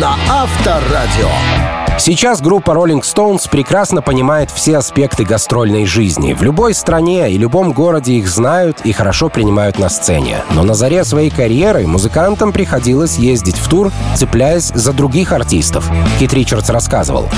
на 0.00 0.16
Авторадио. 0.28 1.79
Сейчас 2.00 2.40
группа 2.40 2.70
Rolling 2.70 3.02
Stones 3.02 3.46
прекрасно 3.50 4.00
понимает 4.00 4.50
все 4.50 4.78
аспекты 4.78 5.26
гастрольной 5.26 5.84
жизни. 5.84 6.32
В 6.32 6.42
любой 6.42 6.72
стране 6.72 7.30
и 7.30 7.36
любом 7.36 7.72
городе 7.72 8.14
их 8.14 8.26
знают 8.26 8.80
и 8.84 8.92
хорошо 8.92 9.28
принимают 9.28 9.78
на 9.78 9.90
сцене. 9.90 10.38
Но 10.54 10.62
на 10.62 10.72
заре 10.72 11.04
своей 11.04 11.28
карьеры 11.28 11.86
музыкантам 11.86 12.52
приходилось 12.52 13.18
ездить 13.18 13.58
в 13.58 13.68
тур, 13.68 13.92
цепляясь 14.16 14.72
за 14.74 14.94
других 14.94 15.32
артистов. 15.32 15.90
Кит 16.18 16.32
Ричардс 16.32 16.70
рассказывал. 16.70 17.28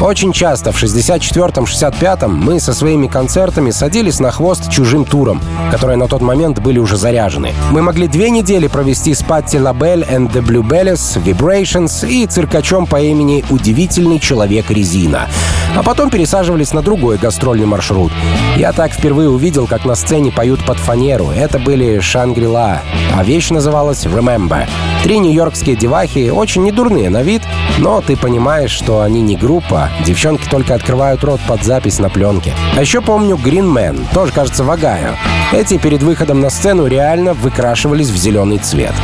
Очень 0.00 0.32
часто 0.32 0.72
в 0.72 0.82
64-м, 0.82 1.64
65-м 1.64 2.34
мы 2.34 2.60
со 2.60 2.72
своими 2.72 3.08
концертами 3.08 3.72
садились 3.72 4.20
на 4.20 4.30
хвост 4.30 4.70
чужим 4.70 5.04
туром, 5.04 5.42
которые 5.72 5.96
на 5.98 6.06
тот 6.06 6.22
момент 6.22 6.60
были 6.60 6.78
уже 6.78 6.96
заряжены. 6.96 7.52
Мы 7.72 7.82
могли 7.82 8.06
две 8.06 8.30
недели 8.30 8.68
провести 8.68 9.12
с 9.12 9.22
Патти 9.22 9.58
Лабель 9.58 10.04
and 10.04 10.32
the 10.32 10.40
Blue 10.40 10.62
Bellies, 10.62 11.22
Vibrations 11.22 12.08
и 12.08 12.26
циркачом 12.26 12.86
по 12.86 13.00
имени 13.00 13.44
Удивительный 13.50 13.97
Человек-резина. 13.98 15.28
А 15.74 15.82
потом 15.82 16.08
пересаживались 16.08 16.72
на 16.72 16.82
другой 16.82 17.18
гастрольный 17.18 17.66
маршрут. 17.66 18.12
Я 18.56 18.72
так 18.72 18.92
впервые 18.92 19.28
увидел, 19.28 19.66
как 19.66 19.84
на 19.84 19.96
сцене 19.96 20.30
поют 20.30 20.64
под 20.64 20.78
фанеру. 20.78 21.30
Это 21.30 21.58
были 21.58 21.98
Шангрила, 21.98 22.80
а 23.16 23.24
вещь 23.24 23.50
называлась 23.50 24.06
Remember. 24.06 24.68
Три 25.02 25.18
нью-йоркские 25.18 25.74
девахи, 25.74 26.30
очень 26.30 26.62
недурные 26.62 27.10
на 27.10 27.22
вид, 27.22 27.42
но 27.78 28.00
ты 28.00 28.16
понимаешь, 28.16 28.70
что 28.70 29.02
они 29.02 29.20
не 29.20 29.36
группа, 29.36 29.90
девчонки 30.06 30.48
только 30.48 30.74
открывают 30.74 31.24
рот 31.24 31.40
под 31.48 31.64
запись 31.64 31.98
на 31.98 32.08
пленке. 32.08 32.54
А 32.76 32.80
еще 32.80 33.00
помню 33.00 33.36
Green 33.36 33.72
Man, 33.72 34.06
тоже, 34.14 34.32
кажется, 34.32 34.62
Вагаю. 34.62 35.16
Эти 35.52 35.76
перед 35.76 36.02
выходом 36.02 36.40
на 36.40 36.50
сцену 36.50 36.86
реально 36.86 37.34
выкрашивались 37.34 38.10
в 38.10 38.16
зеленый 38.16 38.58
цвет. 38.58 38.94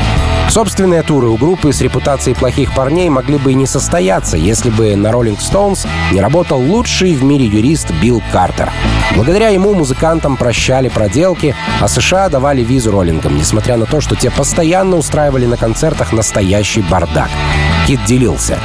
Собственные 0.48 1.02
туры 1.02 1.28
у 1.28 1.36
группы 1.36 1.72
с 1.72 1.80
репутацией 1.80 2.36
плохих 2.36 2.74
парней 2.74 3.08
могли 3.08 3.38
бы 3.38 3.52
и 3.52 3.54
не 3.54 3.66
состояться, 3.66 4.36
если 4.36 4.70
бы 4.70 4.94
на 4.94 5.08
Rolling 5.08 5.38
Stones 5.38 5.86
не 6.12 6.20
работал 6.20 6.60
лучший 6.60 7.14
в 7.14 7.24
мире 7.24 7.46
юрист 7.46 7.90
Билл 8.02 8.22
Картер. 8.32 8.70
Благодаря 9.16 9.48
ему 9.48 9.74
музыкантам 9.74 10.36
прощали 10.36 10.88
проделки, 10.88 11.54
а 11.80 11.88
США 11.88 12.28
давали 12.28 12.62
визу 12.62 12.92
роллингам, 12.92 13.36
несмотря 13.36 13.76
на 13.76 13.86
то, 13.86 14.00
что 14.00 14.16
те 14.16 14.30
постоянно 14.30 14.96
устраивали 14.96 15.46
на 15.46 15.56
концертах 15.56 16.12
настоящий 16.12 16.82
бардак. 16.82 17.30
Кит 17.86 18.00
делился. 18.06 18.58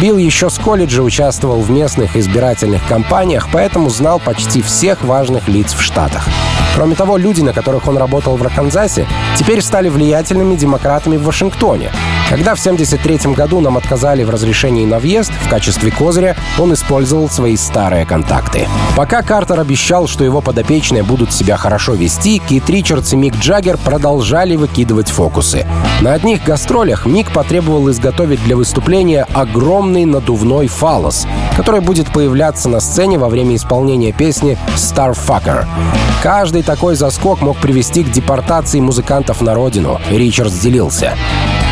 Билл 0.00 0.18
еще 0.18 0.50
с 0.50 0.58
колледжа 0.58 1.02
участвовал 1.02 1.60
в 1.60 1.70
местных 1.70 2.16
избирательных 2.16 2.86
кампаниях, 2.86 3.48
поэтому 3.52 3.90
знал 3.90 4.18
почти 4.18 4.62
всех 4.62 5.02
важных 5.02 5.48
лиц 5.48 5.72
в 5.72 5.82
Штатах. 5.82 6.28
Кроме 6.78 6.94
того, 6.94 7.16
люди, 7.16 7.40
на 7.40 7.52
которых 7.52 7.88
он 7.88 7.98
работал 7.98 8.36
в 8.36 8.42
Арканзасе, 8.44 9.04
теперь 9.36 9.62
стали 9.62 9.88
влиятельными 9.88 10.54
демократами 10.54 11.16
в 11.16 11.24
Вашингтоне. 11.24 11.90
Когда 12.28 12.54
в 12.54 12.60
1973 12.60 13.32
году 13.32 13.60
нам 13.60 13.78
отказали 13.78 14.22
в 14.22 14.28
разрешении 14.28 14.84
на 14.84 14.98
въезд, 14.98 15.32
в 15.32 15.48
качестве 15.48 15.90
козыря 15.90 16.36
он 16.58 16.74
использовал 16.74 17.30
свои 17.30 17.56
старые 17.56 18.04
контакты. 18.04 18.68
Пока 18.96 19.22
Картер 19.22 19.58
обещал, 19.60 20.06
что 20.06 20.24
его 20.24 20.42
подопечные 20.42 21.02
будут 21.02 21.32
себя 21.32 21.56
хорошо 21.56 21.94
вести, 21.94 22.42
Кит 22.46 22.68
Ричардс 22.68 23.14
и 23.14 23.16
Мик 23.16 23.34
Джаггер 23.36 23.78
продолжали 23.78 24.56
выкидывать 24.56 25.08
фокусы. 25.08 25.66
На 26.02 26.12
одних 26.12 26.44
гастролях 26.44 27.06
Мик 27.06 27.32
потребовал 27.32 27.90
изготовить 27.90 28.44
для 28.44 28.56
выступления 28.56 29.26
огромный 29.32 30.04
надувной 30.04 30.68
фалос, 30.68 31.26
который 31.56 31.80
будет 31.80 32.12
появляться 32.12 32.68
на 32.68 32.80
сцене 32.80 33.18
во 33.18 33.30
время 33.30 33.56
исполнения 33.56 34.12
песни 34.12 34.58
«Starfucker». 34.76 35.64
Каждый 36.22 36.62
такой 36.62 36.94
заскок 36.94 37.40
мог 37.40 37.56
привести 37.56 38.04
к 38.04 38.10
депортации 38.10 38.80
музыкантов 38.80 39.40
на 39.40 39.54
родину, 39.54 39.98
Ричардс 40.10 40.58
делился. 40.58 41.14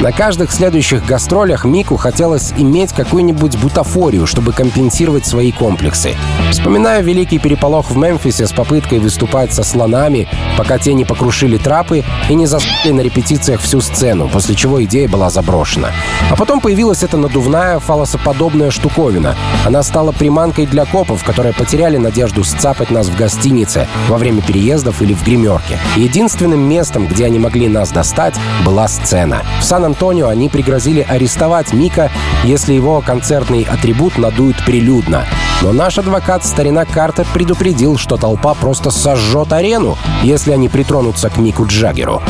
На 0.03 0.13
каждых 0.13 0.53
следующих 0.53 1.07
гастролях 1.07 1.65
Мику 1.65 1.97
хотелось 1.97 2.53
иметь 2.59 2.93
какую-нибудь 2.93 3.57
бутафорию, 3.57 4.27
чтобы 4.27 4.53
компенсировать 4.53 5.25
свои 5.25 5.53
комплексы. 5.53 6.15
Вспоминаю 6.51 7.03
великий 7.03 7.39
переполох 7.39 7.91
в 7.91 7.97
Мемфисе 7.97 8.47
с 8.47 8.53
попыткой 8.53 8.99
выступать 8.99 9.55
со 9.55 9.65
слонами, 9.65 10.29
пока 10.59 10.79
те 10.79 10.93
не 10.93 11.07
покрушили 11.07 11.57
трапы 11.57 12.05
и 12.29 12.35
не 12.35 12.45
засыпали 12.47 12.93
на 12.93 13.01
репетициях 13.01 13.63
всю 13.63 13.81
сцену, 13.81 14.29
после 14.29 14.55
чего 14.55 14.85
идея 14.85 15.09
была 15.09 15.31
заброшена. 15.31 15.89
А 16.31 16.37
потом 16.37 16.61
появилась 16.61 17.03
эта 17.03 17.17
надувная 17.17 17.79
фалосоподобная 17.79 18.71
штуковина. 18.71 19.35
Она 19.65 19.83
стала 19.83 20.13
приманкой 20.13 20.67
для 20.67 20.85
копов, 20.85 21.25
которые 21.25 21.55
потеряли 21.55 21.97
надежду 21.97 22.45
сцапать 22.45 22.91
нас 22.91 23.09
в 23.09 23.17
гостинице 23.17 23.89
во 24.09 24.19
время 24.19 24.43
переездов 24.43 25.01
или 25.01 25.15
в 25.15 25.25
гримерке. 25.25 25.79
Единственным 25.97 26.61
местом, 26.61 27.07
где 27.07 27.25
они 27.25 27.39
могли 27.39 27.69
нас 27.69 27.91
достать, 27.91 28.35
была 28.65 28.89
сцена. 28.89 29.43
В 29.61 29.65
Сан-Антонио 29.87 30.27
они 30.27 30.49
пригрозили 30.49 31.07
арестовать 31.09 31.73
Мика, 31.73 32.11
если 32.43 32.73
его 32.73 33.01
концертный 33.01 33.63
атрибут 33.63 34.19
надуют 34.19 34.57
прилюдно. 34.65 35.25
Но 35.63 35.73
наш 35.73 35.97
адвокат 35.99 36.45
старина 36.45 36.85
Картер 36.85 37.25
предупредил, 37.33 37.97
что 37.97 38.17
толпа 38.17 38.55
просто 38.55 38.91
сожжет 38.91 39.53
арену, 39.53 39.97
если 40.25 40.51
они 40.51 40.69
притронутся 40.69 41.31
к 41.31 41.37
Мику 41.37 41.67
Джаггеру. 41.67 42.21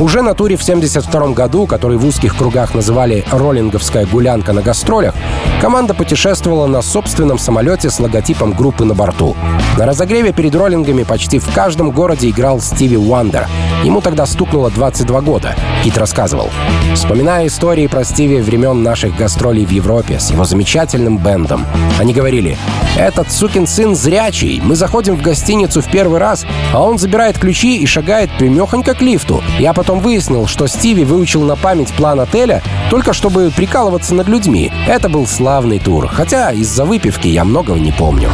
Уже 0.00 0.22
на 0.22 0.34
туре 0.34 0.56
в 0.56 0.62
1972 0.62 1.34
году, 1.34 1.66
который 1.66 1.96
в 1.96 2.06
узких 2.06 2.36
кругах 2.36 2.72
называли 2.72 3.24
«роллинговская 3.32 4.06
гулянка 4.06 4.52
на 4.52 4.62
гастролях», 4.62 5.14
команда 5.60 5.92
путешествовала 5.92 6.66
на 6.66 6.82
собственном 6.82 7.38
самолете 7.38 7.90
с 7.90 7.98
логотипом 7.98 8.52
группы 8.52 8.84
на 8.84 8.94
борту. 8.94 9.36
На 9.76 9.86
разогреве 9.86 10.32
перед 10.32 10.54
роллингами 10.54 11.02
почти 11.02 11.40
в 11.40 11.52
каждом 11.52 11.90
городе 11.90 12.30
играл 12.30 12.60
Стиви 12.60 12.96
Уандер. 12.96 13.48
Ему 13.82 14.00
тогда 14.00 14.26
стукнуло 14.26 14.70
22 14.70 15.20
года. 15.20 15.54
Кит 15.82 15.98
рассказывал. 15.98 16.50
Вспоминая 16.94 17.46
истории 17.46 17.86
про 17.86 18.04
Стиви 18.04 18.40
времен 18.40 18.82
наших 18.82 19.16
гастролей 19.16 19.64
в 19.64 19.70
Европе 19.70 20.18
с 20.20 20.30
его 20.30 20.44
замечательным 20.44 21.18
бендом. 21.18 21.66
Они 21.98 22.12
говорили, 22.12 22.56
«Этот 22.96 23.30
сукин 23.30 23.66
сын 23.66 23.94
зрячий. 23.94 24.60
Мы 24.62 24.74
заходим 24.76 25.16
в 25.16 25.22
гостиницу 25.22 25.80
в 25.80 25.90
первый 25.90 26.18
раз, 26.18 26.44
а 26.72 26.82
он 26.82 26.98
забирает 26.98 27.38
ключи 27.38 27.78
и 27.78 27.86
шагает 27.86 28.30
примехонько 28.38 28.94
к 28.94 29.00
лифту. 29.00 29.42
Я 29.58 29.67
потом 29.72 30.00
выяснил, 30.00 30.46
что 30.46 30.66
Стиви 30.66 31.04
выучил 31.04 31.42
на 31.42 31.56
память 31.56 31.92
план 31.92 32.20
отеля 32.20 32.62
только 32.90 33.12
чтобы 33.12 33.50
прикалываться 33.54 34.14
над 34.14 34.28
людьми. 34.28 34.72
Это 34.86 35.08
был 35.08 35.26
славный 35.26 35.78
тур, 35.78 36.08
хотя 36.08 36.52
из-за 36.52 36.84
выпивки 36.84 37.28
я 37.28 37.44
многого 37.44 37.78
не 37.78 37.92
помню. 37.92 38.30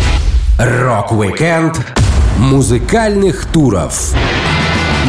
Rock-Weekend 0.58 1.80
музыкальных 2.38 3.46
туров 3.46 4.12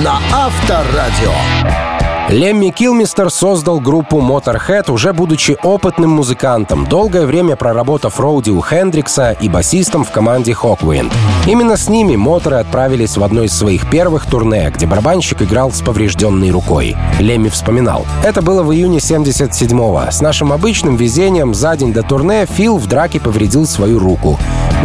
на 0.04 0.20
Авторадио. 0.34 1.95
Лемми 2.30 2.72
Килмистер 2.72 3.30
создал 3.30 3.80
группу 3.80 4.18
Motorhead, 4.18 4.92
уже 4.92 5.14
будучи 5.14 5.58
опытным 5.62 6.10
музыкантом, 6.10 6.88
долгое 6.88 7.28
время 7.28 7.56
проработав 7.56 8.20
roadie 8.20 8.50
у 8.50 8.62
Хендрикса 8.62 9.38
и 9.40 9.48
басистом 9.48 10.04
в 10.04 10.10
команде 10.10 10.54
Hawkwind. 10.54 11.14
Именно 11.46 11.78
с 11.78 11.88
ними 11.88 12.16
моторы 12.16 12.56
отправились 12.56 13.16
в 13.16 13.24
одно 13.24 13.44
из 13.44 13.56
своих 13.56 13.88
первых 13.92 14.26
турне, 14.26 14.72
где 14.74 14.88
барабанщик 14.88 15.44
играл 15.44 15.72
с 15.72 15.82
поврежденной 15.82 16.50
рукой. 16.50 16.98
Лемми 17.20 17.50
вспоминал. 17.50 18.08
Это 18.24 18.42
было 18.42 18.64
в 18.64 18.74
июне 18.74 18.98
77-го. 18.98 20.10
С 20.10 20.20
нашим 20.20 20.52
обычным 20.52 20.96
везением 20.96 21.54
за 21.54 21.78
день 21.78 21.94
до 21.94 22.02
турне 22.02 22.48
Фил 22.48 22.78
в 22.78 22.88
драке 22.88 23.20
повредил 23.20 23.68
свою 23.68 24.00
руку. 24.00 24.40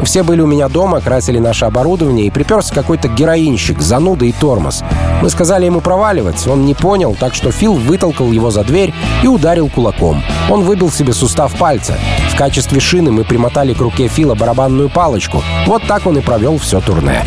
Все 0.05 0.23
были 0.23 0.41
у 0.41 0.47
меня 0.47 0.69
дома, 0.69 1.01
красили 1.01 1.39
наше 1.39 1.65
оборудование, 1.65 2.27
и 2.27 2.31
приперся 2.31 2.75
какой-то 2.75 3.09
героинщик, 3.09 3.81
зануда 3.81 4.25
и 4.25 4.33
тормоз. 4.33 4.83
Мы 5.23 5.31
сказали 5.31 5.67
ему 5.67 5.81
проваливать, 5.81 6.47
он 6.47 6.65
не 6.65 6.75
понял, 6.75 7.17
так 7.19 7.35
что 7.35 7.51
Фил 7.51 7.75
вытолкал 7.75 8.33
его 8.33 8.51
за 8.51 8.65
дверь 8.65 8.95
и 9.23 9.29
ударил 9.29 9.69
кулаком. 9.69 10.23
Он 10.49 10.63
выбил 10.63 10.91
себе 10.91 11.13
сустав 11.13 11.55
пальца. 11.57 11.99
В 12.33 12.37
качестве 12.37 12.81
шины 12.81 13.11
мы 13.11 13.25
примотали 13.25 13.75
к 13.75 13.81
руке 13.81 14.09
Фила 14.09 14.35
барабанную 14.35 14.89
палочку. 14.89 15.43
Вот 15.67 15.83
так 15.87 16.07
он 16.07 16.19
и 16.19 16.21
провел 16.21 16.59
все 16.59 16.81
турне. 16.81 17.23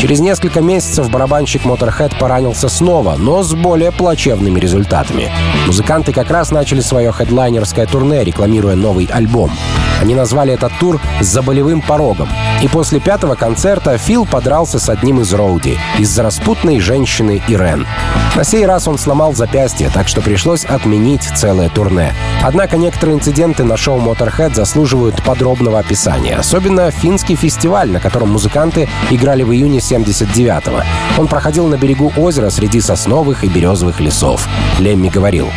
Через 0.00 0.20
несколько 0.20 0.60
месяцев 0.60 1.10
барабанщик 1.10 1.64
Motorhead 1.64 2.18
поранился 2.18 2.68
снова, 2.68 3.16
но 3.16 3.42
с 3.42 3.54
более 3.54 3.92
плачевными 3.92 4.58
результатами. 4.58 5.30
Музыканты 5.66 6.12
как 6.12 6.30
раз 6.30 6.50
начали 6.50 6.80
свое 6.80 7.12
хедлайнерское 7.12 7.86
турне, 7.86 8.24
рекламируя 8.24 8.74
новый 8.74 9.06
альбом. 9.06 9.52
Они 10.00 10.16
назвали 10.16 10.52
этот 10.52 10.72
тур 10.80 11.00
«За 11.20 11.42
болевым 11.42 11.80
порогом». 11.80 12.28
И 12.60 12.66
после 12.66 12.98
пятого 12.98 13.36
концерта 13.36 13.96
Фил 13.98 14.26
подрался 14.26 14.80
с 14.80 14.88
одним 14.88 15.20
из 15.20 15.32
Роуди 15.32 15.78
из-за 15.98 16.24
распутной 16.24 16.80
женщины 16.80 17.40
Ирен. 17.46 17.86
На 18.34 18.42
сей 18.42 18.66
раз 18.66 18.88
он 18.88 18.98
сломал 18.98 19.34
запястье, 19.34 19.90
так 19.94 20.08
что 20.08 20.20
пришлось 20.20 20.64
отменить 20.64 21.22
целое 21.36 21.68
турне. 21.68 22.14
Однако 22.42 22.76
некоторые 22.78 23.16
инциденты 23.16 23.62
на 23.62 23.76
шоу 23.76 24.00
Motorhead 24.00 24.54
заслуживают 24.54 25.22
подробного 25.22 25.78
описания. 25.78 26.36
Особенно 26.36 26.90
финский 26.90 27.36
фестиваль, 27.36 27.90
на 27.90 28.00
котором 28.00 28.32
музыканты 28.32 28.88
играли 29.10 29.44
в 29.44 29.52
июне 29.52 29.80
79-го. 29.82 30.82
Он 31.20 31.28
проходил 31.28 31.66
на 31.66 31.76
берегу 31.76 32.12
озера 32.16 32.50
среди 32.50 32.80
сосновых 32.80 33.44
и 33.44 33.48
березовых 33.48 34.00
лесов. 34.00 34.48
Лемми 34.78 35.08
говорил, 35.08 35.48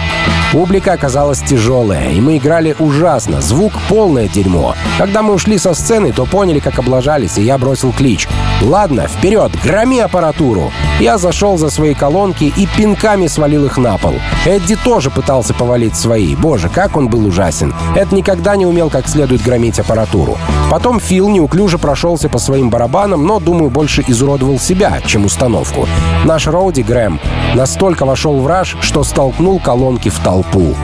Публика 0.55 0.94
оказалась 0.94 1.41
тяжелая, 1.41 2.12
и 2.12 2.22
мы 2.22 2.38
играли 2.38 2.75
ужасно. 2.79 3.41
Звук— 3.41 3.74
полное 3.89 4.29
дерьмо. 4.29 4.74
Когда 4.98 5.22
мы 5.22 5.34
ушли 5.34 5.58
со 5.58 5.74
сцены, 5.74 6.13
то 6.13 6.25
поняли, 6.25 6.60
как 6.60 6.79
облажались, 6.79 7.38
и 7.38 7.41
я 7.41 7.58
бросил 7.58 7.91
клич. 7.91 8.27
«Ладно, 8.62 9.08
вперед, 9.08 9.51
громи 9.62 10.00
аппаратуру!» 10.00 10.72
Я 11.00 11.17
зашел 11.17 11.58
за 11.58 11.70
свои 11.70 11.94
колонки 11.94 12.53
и 12.55 12.67
пинками 12.67 13.27
свалил 13.27 13.65
их 13.65 13.77
на 13.77 13.98
пол. 13.98 14.13
Эдди 14.46 14.77
тоже 14.77 15.10
пытался 15.10 15.53
повалить 15.53 15.98
свои. 15.98 16.38
Боже, 16.38 16.70
как 16.70 16.96
он 16.96 17.10
был 17.10 17.25
ужасен. 17.25 17.74
Эд 17.94 18.13
никогда 18.13 18.55
не 18.55 18.65
умел 18.65 18.89
как 18.89 19.10
следует 19.10 19.44
громить 19.44 19.79
аппаратуру. 19.79 20.38
Потом 20.72 21.01
Фил 21.01 21.27
неуклюже 21.27 21.77
прошелся 21.77 22.29
по 22.29 22.39
своим 22.39 22.70
барабанам, 22.70 23.25
но, 23.25 23.41
думаю, 23.41 23.70
больше 23.70 24.03
изуродовал 24.16 24.60
себя, 24.60 25.02
чем 25.06 25.26
установку. 25.26 25.88
Наш 26.24 26.48
Роуди 26.48 26.82
Грэм 26.82 27.20
настолько 27.54 28.06
вошел 28.06 28.40
в 28.40 28.48
раж, 28.48 28.78
что 28.82 29.04
столкнул 29.04 29.60
колонки 29.60 30.10
в 30.10 30.18
толпу. 30.20 30.76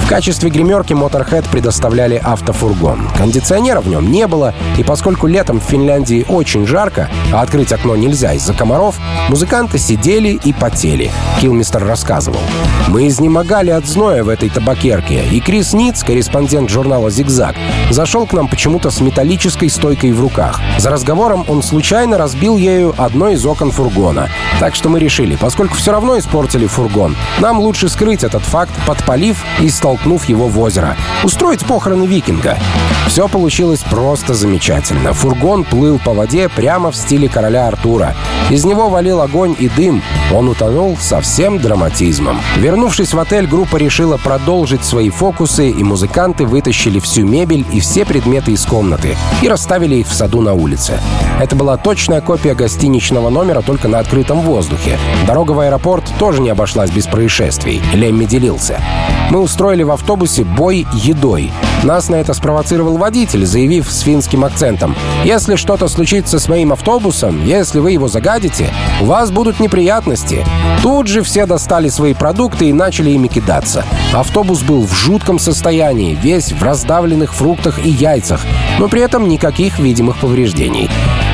В 0.00 0.08
качестве 0.08 0.50
гримерки 0.50 0.92
Motorhead 0.92 1.48
предоставляли 1.50 2.16
автофургон. 2.16 3.08
Кондиционера 3.16 3.80
в 3.80 3.86
нем 3.86 4.10
не 4.10 4.26
было, 4.26 4.54
и 4.76 4.82
поскольку 4.82 5.28
летом 5.28 5.60
в 5.60 5.64
Финляндии 5.64 6.24
очень 6.28 6.66
жарко, 6.66 7.08
а 7.32 7.42
открыть 7.42 7.72
окно 7.72 7.94
нельзя 7.94 8.32
из-за 8.32 8.54
комаров, 8.54 8.96
музыканты 9.28 9.78
сидели 9.78 10.30
и 10.42 10.52
потели. 10.52 11.12
Килмистер 11.40 11.84
рассказывал. 11.86 12.40
«Мы 12.88 13.08
изнемогали 13.08 13.70
от 13.70 13.86
зноя 13.86 14.24
в 14.24 14.28
этой 14.28 14.48
табакерке, 14.48 15.24
и 15.30 15.40
Крис 15.40 15.72
Ниц, 15.72 16.02
корреспондент 16.02 16.70
журнала 16.70 17.10
«Зигзаг», 17.10 17.54
зашел 17.90 18.26
к 18.26 18.32
нам 18.32 18.48
почему-то 18.48 18.90
с 18.90 19.00
металлической 19.00 19.68
стойкой 19.68 20.12
в 20.12 20.20
руках. 20.20 20.60
За 20.78 20.90
разговором 20.90 21.44
он 21.48 21.62
случайно 21.62 22.18
разбил 22.18 22.56
ею 22.56 22.94
одно 22.98 23.28
из 23.28 23.44
окон 23.46 23.70
фургона. 23.70 24.28
Так 24.58 24.74
что 24.74 24.88
мы 24.88 24.98
решили, 24.98 25.36
поскольку 25.36 25.76
все 25.76 25.92
равно 25.92 26.18
испортили 26.18 26.66
фургон, 26.66 27.16
нам 27.38 27.60
лучше 27.60 27.88
скрыть 27.88 28.24
этот 28.24 28.42
факт, 28.42 28.72
подпалив 28.86 29.44
и 29.60 29.68
столкнув 29.68 30.24
его 30.24 30.48
в 30.48 30.58
озеро. 30.60 30.96
Устроить 31.24 31.64
похороны 31.64 32.04
викинга. 32.04 32.58
Все 33.06 33.28
получилось 33.28 33.82
просто 33.88 34.34
замечательно. 34.34 35.12
Фургон 35.12 35.64
плыл 35.64 35.98
по 35.98 36.12
воде 36.12 36.48
прямо 36.48 36.90
в 36.90 36.96
стиле 36.96 37.28
короля 37.28 37.68
Артура. 37.68 38.14
Из 38.50 38.64
него 38.64 38.88
валил 38.88 39.20
огонь 39.20 39.54
и 39.58 39.68
дым. 39.68 40.02
Он 40.32 40.48
утонул 40.48 40.96
со 41.00 41.20
всем 41.20 41.58
драматизмом. 41.58 42.40
Вернувшись 42.80 43.12
в 43.12 43.18
отель, 43.18 43.46
группа 43.46 43.76
решила 43.76 44.16
продолжить 44.16 44.86
свои 44.86 45.10
фокусы, 45.10 45.68
и 45.68 45.84
музыканты 45.84 46.46
вытащили 46.46 46.98
всю 46.98 47.26
мебель 47.26 47.66
и 47.70 47.78
все 47.78 48.06
предметы 48.06 48.52
из 48.52 48.64
комнаты 48.64 49.18
и 49.42 49.48
расставили 49.48 49.96
их 49.96 50.08
в 50.08 50.14
саду 50.14 50.40
на 50.40 50.54
улице. 50.54 50.98
Это 51.38 51.54
была 51.54 51.76
точная 51.76 52.22
копия 52.22 52.54
гостиничного 52.54 53.28
номера, 53.28 53.60
только 53.60 53.86
на 53.86 53.98
открытом 53.98 54.40
воздухе. 54.40 54.98
Дорога 55.26 55.52
в 55.52 55.60
аэропорт 55.60 56.10
тоже 56.18 56.40
не 56.40 56.48
обошлась 56.48 56.90
без 56.90 57.06
происшествий. 57.06 57.82
Лемми 57.92 58.24
делился. 58.24 58.80
Мы 59.28 59.40
устроили 59.40 59.82
в 59.82 59.90
автобусе 59.90 60.44
бой 60.44 60.86
едой. 60.94 61.52
Нас 61.82 62.10
на 62.10 62.16
это 62.16 62.34
спровоцировал 62.34 62.98
водитель, 62.98 63.46
заявив 63.46 63.90
с 63.90 64.00
финским 64.00 64.44
акцентом. 64.44 64.94
«Если 65.24 65.56
что-то 65.56 65.88
случится 65.88 66.38
с 66.38 66.46
моим 66.46 66.72
автобусом, 66.72 67.46
если 67.46 67.78
вы 67.78 67.92
его 67.92 68.06
загадите, 68.06 68.68
у 69.00 69.06
вас 69.06 69.30
будут 69.30 69.60
неприятности». 69.60 70.44
Тут 70.82 71.06
же 71.06 71.22
все 71.22 71.46
достали 71.46 71.88
свои 71.88 72.14
продукты 72.14 72.68
и 72.68 72.72
начали 72.72 73.10
ими 73.10 73.28
кидаться. 73.28 73.84
Автобус 74.12 74.62
был 74.62 74.86
в 74.86 74.92
жутком 74.92 75.38
состоянии, 75.38 76.14
весь 76.14 76.52
в 76.52 76.62
раздавленных 76.62 77.34
фруктах 77.34 77.78
и 77.84 77.90
яйцах, 77.90 78.40
но 78.78 78.88
при 78.88 79.02
этом 79.02 79.28
никаких 79.28 79.78
видимых 79.78 80.18
повреждений. 80.18 80.88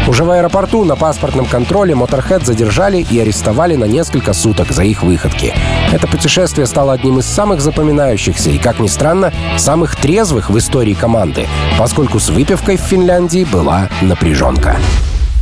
Уже 0.08 0.22
в 0.22 0.30
аэропорту 0.30 0.84
на 0.84 0.94
паспортном 0.94 1.46
контроле 1.46 1.94
Motorhead 1.94 2.44
задержали 2.44 3.04
и 3.10 3.18
арестовали 3.18 3.74
на 3.74 3.86
несколько 3.86 4.32
суток 4.34 4.70
за 4.70 4.84
их 4.84 5.02
выходки. 5.02 5.52
Это 5.92 6.06
путешествие 6.06 6.66
стало 6.66 6.92
одним 6.92 7.18
из 7.18 7.26
самых 7.26 7.60
запоминающихся 7.60 8.50
и, 8.50 8.58
как 8.58 8.78
ни 8.78 8.86
странно, 8.86 9.32
самых 9.56 9.96
трезвых 9.96 10.35
в 10.50 10.58
истории 10.58 10.94
команды, 10.94 11.46
поскольку 11.78 12.20
с 12.20 12.28
выпивкой 12.28 12.76
в 12.76 12.80
Финляндии 12.80 13.44
была 13.44 13.88
напряженка. 14.02 14.76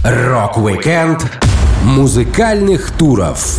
Рок-викенд 0.04 1.26
музыкальных 1.84 2.90
туров 2.92 3.58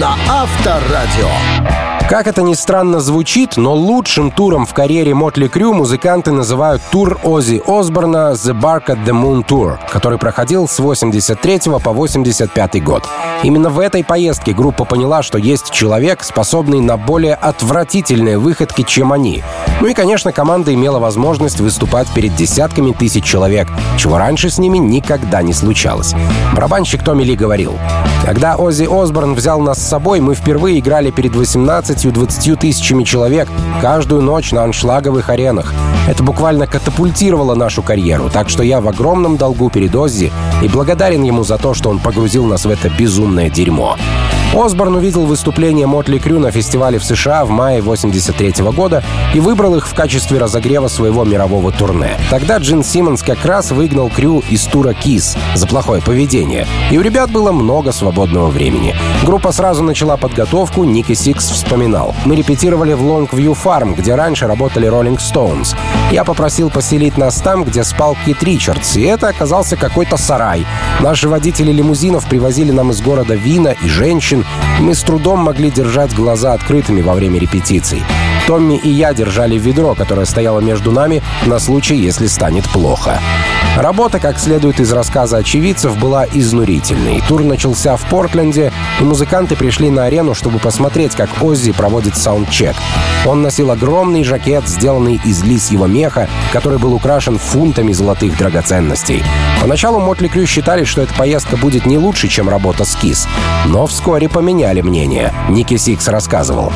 на 0.00 0.14
Авторадио. 0.28 1.95
Как 2.08 2.28
это 2.28 2.42
ни 2.42 2.54
странно 2.54 3.00
звучит, 3.00 3.56
но 3.56 3.74
лучшим 3.74 4.30
туром 4.30 4.64
в 4.64 4.72
карьере 4.72 5.12
Mötley 5.12 5.48
Crüe 5.48 5.74
музыканты 5.74 6.30
называют 6.30 6.80
тур 6.92 7.18
Оззи 7.24 7.60
Осборна 7.66 8.34
«The 8.34 8.52
Bark 8.52 8.86
at 8.86 9.04
the 9.04 9.10
Moon 9.10 9.44
Tour», 9.44 9.78
который 9.90 10.16
проходил 10.16 10.68
с 10.68 10.78
83 10.78 11.62
по 11.82 11.92
85 11.92 12.84
год. 12.84 13.08
Именно 13.42 13.70
в 13.70 13.80
этой 13.80 14.04
поездке 14.04 14.52
группа 14.52 14.84
поняла, 14.84 15.24
что 15.24 15.36
есть 15.36 15.72
человек, 15.72 16.22
способный 16.22 16.78
на 16.78 16.96
более 16.96 17.34
отвратительные 17.34 18.38
выходки, 18.38 18.82
чем 18.82 19.12
они. 19.12 19.42
Ну 19.80 19.88
и, 19.88 19.94
конечно, 19.94 20.30
команда 20.30 20.72
имела 20.72 21.00
возможность 21.00 21.58
выступать 21.58 22.06
перед 22.14 22.36
десятками 22.36 22.92
тысяч 22.92 23.24
человек, 23.24 23.66
чего 23.98 24.16
раньше 24.16 24.48
с 24.48 24.58
ними 24.58 24.78
никогда 24.78 25.42
не 25.42 25.52
случалось. 25.52 26.14
Барабанщик 26.54 27.02
Томми 27.02 27.24
Ли 27.24 27.34
говорил, 27.34 27.74
«Когда 28.24 28.56
Оззи 28.56 28.86
Осборн 28.88 29.34
взял 29.34 29.60
нас 29.60 29.78
с 29.78 29.88
собой, 29.88 30.20
мы 30.20 30.36
впервые 30.36 30.78
играли 30.78 31.10
перед 31.10 31.34
18 31.34 31.95
15-20 31.96 32.56
тысячами 32.56 33.04
человек 33.04 33.48
каждую 33.80 34.22
ночь 34.22 34.52
на 34.52 34.64
аншлаговых 34.64 35.30
аренах. 35.30 35.72
Это 36.06 36.22
буквально 36.22 36.66
катапультировало 36.66 37.54
нашу 37.54 37.82
карьеру, 37.82 38.30
так 38.32 38.48
что 38.48 38.62
я 38.62 38.80
в 38.80 38.88
огромном 38.88 39.36
долгу 39.36 39.70
перед 39.70 39.94
Оззи 39.94 40.30
и 40.62 40.68
благодарен 40.68 41.22
ему 41.22 41.42
за 41.42 41.58
то, 41.58 41.74
что 41.74 41.90
он 41.90 41.98
погрузил 41.98 42.44
нас 42.44 42.64
в 42.64 42.70
это 42.70 42.88
безумное 42.90 43.50
дерьмо. 43.50 43.96
Осборн 44.56 44.96
увидел 44.96 45.26
выступление 45.26 45.86
Mötley 45.86 46.18
Crüe 46.18 46.38
на 46.38 46.50
фестивале 46.50 46.98
в 46.98 47.04
США 47.04 47.44
в 47.44 47.50
мае 47.50 47.82
83 47.82 48.64
года 48.74 49.04
и 49.34 49.40
выбрал 49.40 49.76
их 49.76 49.86
в 49.86 49.94
качестве 49.94 50.38
разогрева 50.38 50.88
своего 50.88 51.24
мирового 51.24 51.72
турне. 51.72 52.18
Тогда 52.30 52.56
Джин 52.56 52.82
Симмонс 52.82 53.22
как 53.22 53.44
раз 53.44 53.70
выгнал 53.70 54.08
Crüe 54.08 54.42
из 54.48 54.64
тура 54.64 54.94
Kiss 54.94 55.36
за 55.54 55.66
плохое 55.66 56.00
поведение, 56.00 56.66
и 56.90 56.96
у 56.96 57.02
ребят 57.02 57.30
было 57.30 57.52
много 57.52 57.92
свободного 57.92 58.48
времени. 58.48 58.94
Группа 59.24 59.52
сразу 59.52 59.82
начала 59.82 60.16
подготовку, 60.16 60.84
Ники 60.84 61.12
Сикс 61.12 61.50
вспоминал. 61.50 62.14
Мы 62.24 62.36
репетировали 62.36 62.94
в 62.94 63.02
Longview 63.02 63.56
Farm, 63.62 63.94
где 63.94 64.14
раньше 64.14 64.46
работали 64.46 64.88
Rolling 64.88 65.18
Stones. 65.18 65.76
Я 66.10 66.22
попросил 66.22 66.70
поселить 66.70 67.18
нас 67.18 67.40
там, 67.40 67.64
где 67.64 67.82
спал 67.82 68.16
Кит 68.24 68.42
Ричардс, 68.42 68.96
и 68.96 69.02
это 69.02 69.28
оказался 69.28 69.76
какой-то 69.76 70.16
сарай. 70.16 70.64
Наши 71.00 71.28
водители 71.28 71.72
лимузинов 71.72 72.28
привозили 72.28 72.70
нам 72.70 72.92
из 72.92 73.00
города 73.00 73.34
вина 73.34 73.72
и 73.72 73.88
женщин, 73.88 74.44
мы 74.78 74.94
с 74.94 75.02
трудом 75.02 75.40
могли 75.40 75.70
держать 75.70 76.14
глаза 76.14 76.52
открытыми 76.52 77.02
во 77.02 77.14
время 77.14 77.40
репетиций. 77.40 78.02
Томми 78.46 78.76
и 78.76 78.88
я 78.88 79.12
держали 79.12 79.58
ведро, 79.58 79.94
которое 79.94 80.24
стояло 80.24 80.60
между 80.60 80.92
нами 80.92 81.22
на 81.46 81.58
случай, 81.58 81.96
если 81.96 82.26
станет 82.26 82.64
плохо. 82.70 83.20
Работа, 83.76 84.20
как 84.20 84.38
следует 84.38 84.80
из 84.80 84.92
рассказа 84.92 85.38
очевидцев, 85.38 85.98
была 85.98 86.24
изнурительной. 86.24 87.22
Тур 87.28 87.44
начался 87.44 87.96
в 87.96 88.08
Портленде, 88.08 88.72
и 89.00 89.04
музыканты 89.04 89.54
пришли 89.54 89.90
на 89.90 90.04
арену, 90.04 90.34
чтобы 90.34 90.58
посмотреть, 90.58 91.14
как 91.14 91.28
Оззи 91.42 91.72
проводит 91.72 92.16
саундчек. 92.16 92.74
Он 93.26 93.42
носил 93.42 93.70
огромный 93.70 94.24
жакет, 94.24 94.66
сделанный 94.66 95.20
из 95.24 95.42
лисьего 95.42 95.86
меха, 95.86 96.28
который 96.52 96.78
был 96.78 96.94
украшен 96.94 97.38
фунтами 97.38 97.92
золотых 97.92 98.38
драгоценностей. 98.38 99.22
Поначалу 99.60 100.00
Mötley 100.00 100.28
Crüe 100.28 100.46
считали, 100.46 100.84
что 100.84 101.02
эта 101.02 101.12
поездка 101.14 101.56
будет 101.56 101.84
не 101.84 101.98
лучше, 101.98 102.28
чем 102.28 102.48
работа 102.48 102.84
с 102.84 102.94
Kiss. 102.94 103.28
Но 103.66 103.86
вскоре 103.86 104.28
поменяли 104.28 104.80
мнение. 104.80 105.34
Ники 105.50 105.76
Сикс 105.76 106.08
рассказывал. 106.08 106.72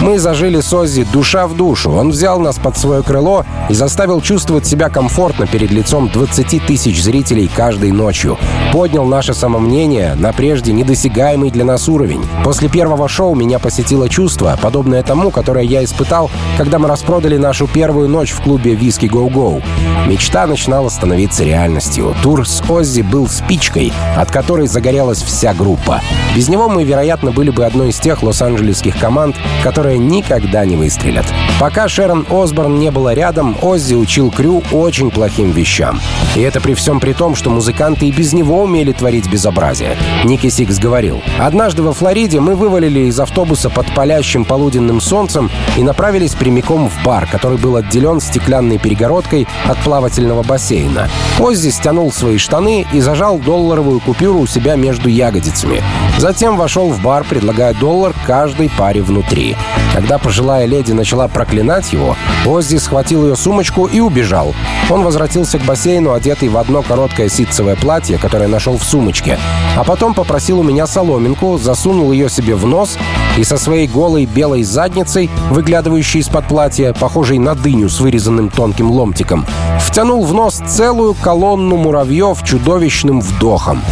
«Мы 0.00 0.18
зажили 0.18 0.60
с 0.60 0.72
Оззи 0.72 1.04
душа 1.12 1.46
в 1.46 1.56
душу. 1.56 1.92
Он 1.92 2.10
взял 2.10 2.40
нас 2.40 2.58
под 2.58 2.76
свое 2.76 3.02
крыло 3.02 3.44
и 3.68 3.74
заставил 3.74 4.20
чувствовать 4.20 4.66
себя 4.66 4.88
комфортно 4.88 5.46
перед 5.46 5.70
лицом 5.70 6.08
20 6.08 6.66
тысяч 6.66 7.02
зрителей 7.02 7.48
каждой 7.54 7.92
ночью. 7.92 8.38
Поднял 8.72 9.04
наше 9.04 9.34
самомнение 9.34 10.14
на 10.14 10.32
прежде 10.32 10.72
недосягаемый 10.72 11.50
для 11.50 11.64
нас 11.64 11.88
уровень. 11.88 12.24
После 12.44 12.68
первого 12.68 13.08
шоу 13.08 13.34
меня 13.34 13.58
посетило 13.58 14.08
чувство, 14.08 14.58
подобное 14.60 15.02
тому, 15.02 15.30
которое 15.30 15.64
я 15.64 15.84
испытал, 15.84 16.30
когда 16.56 16.78
мы 16.78 16.88
распродали 16.88 17.36
нашу 17.36 17.66
первую 17.66 18.08
ночь 18.08 18.30
в 18.30 18.40
клубе 18.40 18.74
«Whisky 18.74 19.06
Go». 19.06 19.62
Мечта 20.06 20.46
начинала 20.46 20.88
становиться 20.88 21.44
реальностью. 21.44 22.14
Тур 22.22 22.46
с 22.46 22.62
Оззи 22.68 23.02
был 23.02 23.28
спичкой, 23.28 23.92
от 24.16 24.30
которой 24.30 24.66
загорелась 24.66 25.22
вся 25.22 25.52
группа. 25.52 26.00
Без 26.34 26.48
него 26.48 26.68
мы, 26.68 26.84
вероятно, 26.84 27.32
были 27.32 27.50
бы 27.50 27.66
одной 27.66 27.90
из 27.90 27.98
тех 27.98 28.22
лос-анджелесских 28.22 28.98
команд, 28.98 29.36
которые 29.62 29.98
никогда 29.98 30.64
не 30.64 30.76
выстрелят. 31.02 31.26
Пока 31.60 31.88
Шерон 31.88 32.26
Осборн 32.30 32.78
не 32.78 32.90
было 32.90 33.14
рядом, 33.14 33.56
Оззи 33.60 33.94
учил 33.94 34.30
Crüe 34.30 34.62
очень 34.72 35.10
плохим 35.10 35.50
вещам. 35.50 36.00
И 36.36 36.40
это 36.40 36.60
при 36.60 36.74
всем 36.74 37.00
при 37.00 37.12
том, 37.12 37.34
что 37.34 37.50
музыканты 37.50 38.06
и 38.06 38.12
без 38.12 38.32
него 38.32 38.62
умели 38.62 38.92
творить 38.92 39.28
безобразие. 39.28 39.96
Ники 40.24 40.48
Сикс 40.48 40.78
говорил, 40.78 41.22
«Однажды 41.38 41.82
во 41.82 41.92
Флориде 41.92 42.40
мы 42.40 42.54
вывалили 42.54 43.00
из 43.00 43.18
автобуса 43.20 43.70
под 43.70 43.86
палящим 43.94 44.44
полуденным 44.44 45.00
солнцем 45.00 45.50
и 45.76 45.82
направились 45.82 46.34
прямиком 46.34 46.88
в 46.88 47.04
бар, 47.04 47.26
который 47.30 47.58
был 47.58 47.76
отделен 47.76 48.20
стеклянной 48.20 48.78
перегородкой 48.78 49.46
от 49.66 49.78
плавательного 49.78 50.42
бассейна. 50.42 51.08
Оззи 51.38 51.70
стянул 51.70 52.12
свои 52.12 52.38
штаны 52.38 52.86
и 52.92 53.00
зажал 53.00 53.38
долларовую 53.38 54.00
купюру 54.00 54.40
у 54.40 54.46
себя 54.46 54.76
между 54.76 55.08
ягодицами. 55.08 55.82
Затем 56.18 56.56
вошел 56.56 56.88
в 56.88 57.02
бар, 57.02 57.24
предлагая 57.24 57.74
доллар 57.74 58.14
каждой 58.26 58.70
паре 58.70 59.02
внутри. 59.02 59.56
Когда 59.92 60.18
пожилая 60.18 60.66
леди 60.66 60.91
начала 60.92 61.28
проклинать 61.28 61.92
его, 61.92 62.16
Оззи 62.46 62.76
схватил 62.76 63.26
ее 63.26 63.36
сумочку 63.36 63.86
и 63.86 64.00
убежал. 64.00 64.54
Он 64.90 65.02
возвратился 65.02 65.58
к 65.58 65.64
бассейну, 65.64 66.12
одетый 66.12 66.48
в 66.48 66.56
одно 66.56 66.82
короткое 66.82 67.28
ситцевое 67.28 67.76
платье, 67.76 68.18
которое 68.18 68.48
нашел 68.48 68.76
в 68.76 68.84
сумочке, 68.84 69.38
а 69.76 69.84
потом 69.84 70.14
попросил 70.14 70.60
у 70.60 70.62
меня 70.62 70.86
соломинку, 70.86 71.58
засунул 71.58 72.12
ее 72.12 72.28
себе 72.28 72.54
в 72.54 72.66
нос 72.66 72.98
и 73.36 73.44
со 73.44 73.56
своей 73.56 73.86
голой 73.86 74.26
белой 74.26 74.62
задницей, 74.62 75.30
выглядывающей 75.50 76.20
из-под 76.20 76.46
платья, 76.46 76.92
похожей 76.92 77.38
на 77.38 77.54
дыню 77.54 77.88
с 77.88 78.00
вырезанным 78.00 78.50
тонким 78.50 78.90
ломтиком, 78.90 79.46
втянул 79.80 80.24
в 80.24 80.34
нос 80.34 80.60
целую 80.66 81.14
колонну 81.14 81.76
муравьев 81.76 82.42
чудовищным 82.42 83.20
вдохом. 83.20 83.82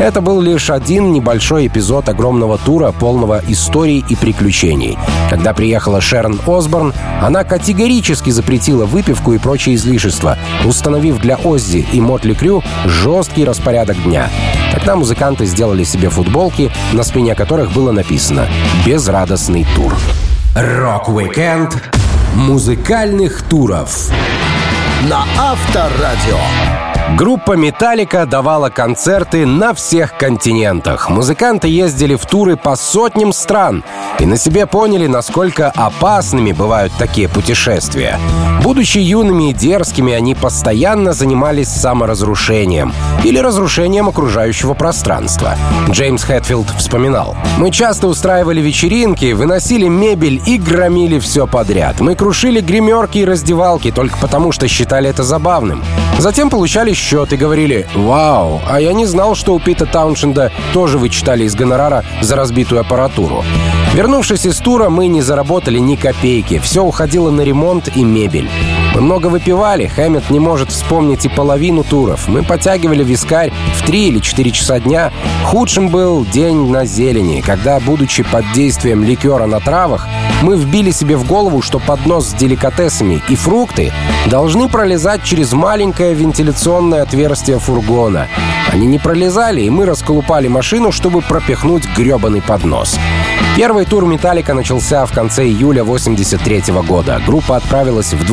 Это 0.00 0.22
был 0.22 0.40
лишь 0.40 0.70
один 0.70 1.12
небольшой 1.12 1.66
эпизод 1.66 2.08
огромного 2.08 2.56
тура, 2.56 2.90
полного 2.90 3.42
историй 3.48 4.02
и 4.08 4.16
приключений. 4.16 4.96
Когда 5.28 5.52
приехала 5.52 6.00
Шерон 6.00 6.40
Осборн, 6.46 6.94
она 7.20 7.44
категорически 7.44 8.30
запретила 8.30 8.86
выпивку 8.86 9.34
и 9.34 9.38
прочие 9.38 9.74
излишества, 9.74 10.38
установив 10.64 11.18
для 11.18 11.36
Оззи 11.36 11.86
и 11.92 12.00
Мотли 12.00 12.32
Крю 12.32 12.62
жесткий 12.86 13.44
распорядок 13.44 14.02
дня. 14.02 14.30
Тогда 14.72 14.96
музыканты 14.96 15.44
сделали 15.44 15.84
себе 15.84 16.08
футболки, 16.08 16.72
на 16.94 17.02
спине 17.02 17.34
которых 17.34 17.70
было 17.72 17.92
написано 17.92 18.48
«Безрадостный 18.86 19.66
тур». 19.76 19.94
Рок-викенд 20.54 21.76
музыкальных 22.34 23.42
туров 23.42 24.10
на 25.10 25.26
Авторадио. 25.38 26.89
Группа 27.16 27.52
«Metallica» 27.52 28.24
давала 28.24 28.70
концерты 28.70 29.44
на 29.44 29.74
всех 29.74 30.16
континентах. 30.16 31.10
Музыканты 31.10 31.68
ездили 31.68 32.14
в 32.14 32.24
туры 32.24 32.56
по 32.56 32.76
сотням 32.76 33.32
стран 33.32 33.84
и 34.18 34.26
на 34.26 34.36
себе 34.36 34.66
поняли, 34.66 35.06
насколько 35.06 35.70
опасными 35.70 36.52
бывают 36.52 36.92
такие 36.98 37.28
путешествия. 37.28 38.18
Будучи 38.62 38.98
юными 38.98 39.50
и 39.50 39.52
дерзкими, 39.52 40.12
они 40.12 40.34
постоянно 40.34 41.12
занимались 41.12 41.68
саморазрушением 41.68 42.92
или 43.24 43.38
разрушением 43.38 44.08
окружающего 44.08 44.74
пространства. 44.74 45.56
Джеймс 45.90 46.22
Хэтфилд 46.22 46.68
вспоминал. 46.78 47.36
«Мы 47.58 47.70
часто 47.70 48.06
устраивали 48.06 48.60
вечеринки, 48.60 49.32
выносили 49.32 49.88
мебель 49.88 50.42
и 50.46 50.58
громили 50.58 51.18
все 51.18 51.46
подряд. 51.46 52.00
Мы 52.00 52.14
крушили 52.14 52.60
гримерки 52.60 53.18
и 53.18 53.24
раздевалки 53.24 53.90
только 53.90 54.16
потому, 54.18 54.52
что 54.52 54.68
считали 54.68 55.08
это 55.08 55.22
забавным. 55.22 55.82
Затем 56.18 56.50
получали 56.50 56.92
счет 57.00 57.32
и 57.32 57.36
говорили 57.36 57.86
«Вау, 57.94 58.60
а 58.68 58.80
я 58.80 58.92
не 58.92 59.06
знал, 59.06 59.34
что 59.34 59.54
у 59.54 59.58
Пита 59.58 59.86
Тауншенда 59.86 60.52
тоже 60.72 60.98
вычитали 60.98 61.44
из 61.44 61.54
гонорара 61.54 62.04
за 62.20 62.36
разбитую 62.36 62.80
аппаратуру». 62.80 63.42
Вернувшись 63.94 64.46
из 64.46 64.58
тура, 64.58 64.88
мы 64.88 65.08
не 65.08 65.22
заработали 65.22 65.78
ни 65.78 65.96
копейки. 65.96 66.60
Все 66.60 66.84
уходило 66.84 67.30
на 67.30 67.40
ремонт 67.40 67.88
и 67.96 68.04
мебель. 68.04 68.48
Мы 68.94 69.02
много 69.02 69.28
выпивали, 69.28 69.86
Хэммет 69.86 70.30
не 70.30 70.40
может 70.40 70.72
вспомнить 70.72 71.24
и 71.24 71.28
половину 71.28 71.84
туров. 71.84 72.26
Мы 72.26 72.42
подтягивали 72.42 73.04
вискарь 73.04 73.52
в 73.76 73.86
3 73.86 74.08
или 74.08 74.18
4 74.18 74.50
часа 74.50 74.80
дня. 74.80 75.12
Худшим 75.44 75.88
был 75.88 76.24
день 76.24 76.70
на 76.70 76.84
зелени, 76.84 77.40
когда, 77.40 77.78
будучи 77.78 78.24
под 78.24 78.44
действием 78.52 79.04
ликера 79.04 79.46
на 79.46 79.60
травах, 79.60 80.08
мы 80.42 80.56
вбили 80.56 80.90
себе 80.90 81.16
в 81.16 81.26
голову, 81.26 81.62
что 81.62 81.78
поднос 81.78 82.28
с 82.28 82.34
деликатесами 82.34 83.22
и 83.28 83.36
фрукты 83.36 83.92
должны 84.26 84.68
пролезать 84.68 85.22
через 85.22 85.52
маленькое 85.52 86.14
вентиляционное 86.14 87.02
отверстие 87.02 87.58
фургона. 87.58 88.26
Они 88.72 88.86
не 88.86 88.98
пролезали, 88.98 89.62
и 89.62 89.70
мы 89.70 89.86
расколупали 89.86 90.48
машину, 90.48 90.92
чтобы 90.92 91.22
пропихнуть 91.22 91.84
гребаный 91.96 92.42
поднос. 92.42 92.98
Первый 93.56 93.84
тур 93.84 94.06
«Металлика» 94.06 94.54
начался 94.54 95.04
в 95.04 95.12
конце 95.12 95.44
июля 95.44 95.82
83 95.82 96.62
года. 96.86 97.20
Группа 97.26 97.56
отправилась 97.56 98.14
в 98.14 98.24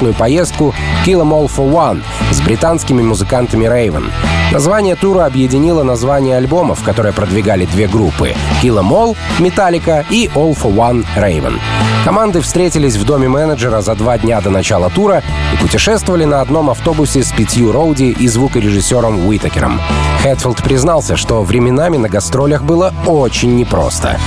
двухмесячную 0.00 0.14
поездку 0.14 0.74
«Kill 1.04 1.20
'em 1.20 1.30
All 1.30 1.46
for 1.46 1.70
One» 1.70 2.02
с 2.32 2.40
британскими 2.40 3.02
музыкантами 3.02 3.66
Raven. 3.66 4.04
Название 4.52 4.96
тура 4.96 5.26
объединило 5.26 5.82
названия 5.82 6.36
альбомов, 6.36 6.82
которые 6.82 7.12
продвигали 7.12 7.66
две 7.66 7.86
группы— 7.86 8.34
«Kill 8.62 8.80
'em 8.80 8.90
All», 8.90 9.16
«Металлика» 9.38 10.04
и 10.10 10.26
«All 10.34 10.56
for 10.56 10.74
One» 10.74 11.04
Raven. 11.16 11.58
Команды 12.04 12.40
встретились 12.40 12.96
в 12.96 13.04
доме 13.04 13.28
менеджера 13.28 13.82
за 13.82 13.94
два 13.94 14.16
дня 14.16 14.40
до 14.40 14.50
начала 14.50 14.88
тура 14.88 15.22
и 15.52 15.56
путешествовали 15.58 16.24
на 16.24 16.40
одном 16.40 16.70
автобусе 16.70 17.22
с 17.22 17.30
пятью 17.30 17.72
Роуди 17.72 18.10
и 18.10 18.26
звукорежиссером 18.26 19.26
Уитакером. 19.26 19.80
Хэтфилд 20.22 20.62
признался, 20.62 21.16
что 21.16 21.42
временами 21.42 21.98
на 21.98 22.08
гастролях 22.08 22.62
было 22.62 22.94
очень 23.06 23.54
непросто. 23.56 24.18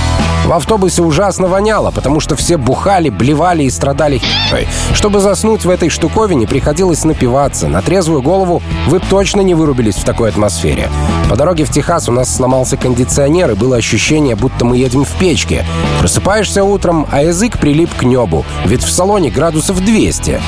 В 0.44 0.52
автобусе 0.52 1.02
ужасно 1.02 1.48
воняло, 1.48 1.90
потому 1.90 2.20
что 2.20 2.36
все 2.36 2.58
бухали, 2.58 3.08
блевали 3.08 3.64
и 3.64 3.70
страдали 3.70 4.18
хи***ой. 4.18 4.68
Чтобы 4.92 5.20
заснуть 5.20 5.63
в 5.64 5.70
этой 5.70 5.88
штуковине, 5.88 6.46
приходилось 6.46 7.04
напиваться. 7.04 7.68
На 7.68 7.82
трезвую 7.82 8.22
голову 8.22 8.62
вы 8.88 9.00
точно 9.00 9.40
не 9.40 9.54
вырубились 9.54 9.96
в 9.96 10.04
такой 10.04 10.30
атмосфере. 10.30 10.88
По 11.28 11.36
дороге 11.36 11.64
в 11.64 11.70
Техас 11.70 12.08
у 12.08 12.12
нас 12.12 12.34
сломался 12.34 12.76
кондиционер, 12.76 13.50
и 13.50 13.54
было 13.54 13.76
ощущение, 13.76 14.36
будто 14.36 14.64
мы 14.64 14.76
едем 14.76 15.04
в 15.04 15.12
печке. 15.18 15.64
Просыпаешься 16.00 16.64
утром, 16.64 17.06
а 17.10 17.22
язык 17.22 17.58
прилип 17.58 17.90
к 17.94 18.02
небу, 18.02 18.44
ведь 18.66 18.82
в 18.82 18.90
салоне 18.90 19.30
градусов 19.30 19.84
200. 19.84 20.40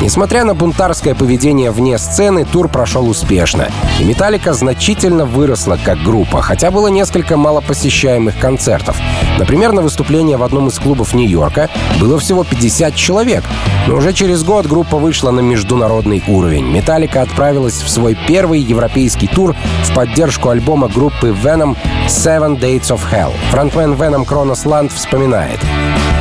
Несмотря 0.00 0.44
на 0.44 0.54
бунтарское 0.54 1.14
поведение 1.14 1.72
вне 1.72 1.98
сцены, 1.98 2.44
тур 2.44 2.68
прошел 2.68 3.08
успешно. 3.08 3.68
И 3.98 4.04
«Металлика» 4.04 4.52
значительно 4.52 5.24
выросла 5.26 5.76
как 5.82 6.02
группа, 6.02 6.40
хотя 6.40 6.70
было 6.70 6.86
несколько 6.86 7.36
малопосещаемых 7.36 8.38
концертов. 8.38 8.96
Например, 9.38 9.72
на 9.72 9.82
выступление 9.82 10.36
в 10.36 10.44
одном 10.44 10.68
из 10.68 10.78
клубов 10.78 11.14
Нью-Йорка 11.14 11.68
было 12.00 12.18
всего 12.18 12.44
50 12.44 12.94
человек. 12.94 13.42
Но 13.88 13.96
уже 13.96 14.12
через 14.12 14.44
год 14.44 14.57
группа 14.66 14.96
вышла 14.96 15.30
на 15.30 15.40
международный 15.40 16.22
уровень. 16.26 16.66
«Металлика» 16.66 17.22
отправилась 17.22 17.82
в 17.82 17.88
свой 17.88 18.16
первый 18.26 18.60
европейский 18.60 19.26
тур 19.26 19.54
в 19.84 19.94
поддержку 19.94 20.50
альбома 20.50 20.88
группы 20.88 21.28
Venom 21.28 21.76
«Seven 22.08 22.58
Dates 22.58 22.90
of 22.90 23.00
Hell». 23.12 23.32
Фронтмен 23.50 23.94
Venom 23.94 24.24
Кронос 24.24 24.66
Ланд 24.66 24.92
вспоминает. 24.92 25.60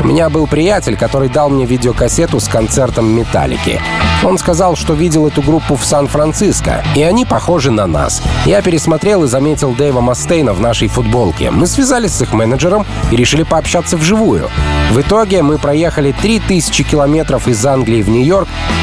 У 0.01 0.07
меня 0.07 0.29
был 0.29 0.45
приятель, 0.45 0.95
который 0.95 1.27
дал 1.27 1.49
мне 1.49 1.65
видеокассету 1.65 2.39
с 2.39 2.47
концертом 2.47 3.09
«Металлики». 3.09 3.81
Он 4.23 4.37
сказал, 4.37 4.75
что 4.75 4.93
видел 4.93 5.27
эту 5.27 5.41
группу 5.41 5.75
в 5.75 5.85
Сан-Франциско, 5.85 6.83
и 6.95 7.03
они 7.03 7.25
похожи 7.25 7.71
на 7.71 7.85
нас. 7.85 8.21
Я 8.45 8.61
пересмотрел 8.61 9.23
и 9.23 9.27
заметил 9.27 9.73
Дэйва 9.73 10.01
Мастейна 10.01 10.53
в 10.53 10.59
нашей 10.59 10.87
футболке. 10.87 11.51
Мы 11.51 11.67
связались 11.67 12.13
с 12.13 12.21
их 12.21 12.33
менеджером 12.33 12.85
и 13.11 13.15
решили 13.15 13.43
пообщаться 13.43 13.95
вживую. 13.95 14.49
В 14.91 15.01
итоге 15.01 15.43
мы 15.43 15.57
проехали 15.57 16.13
3000 16.13 16.83
километров 16.83 17.47
из 17.47 17.63
Англии 17.65 18.01
в 18.01 18.09
Нью-Йорк, 18.09 18.26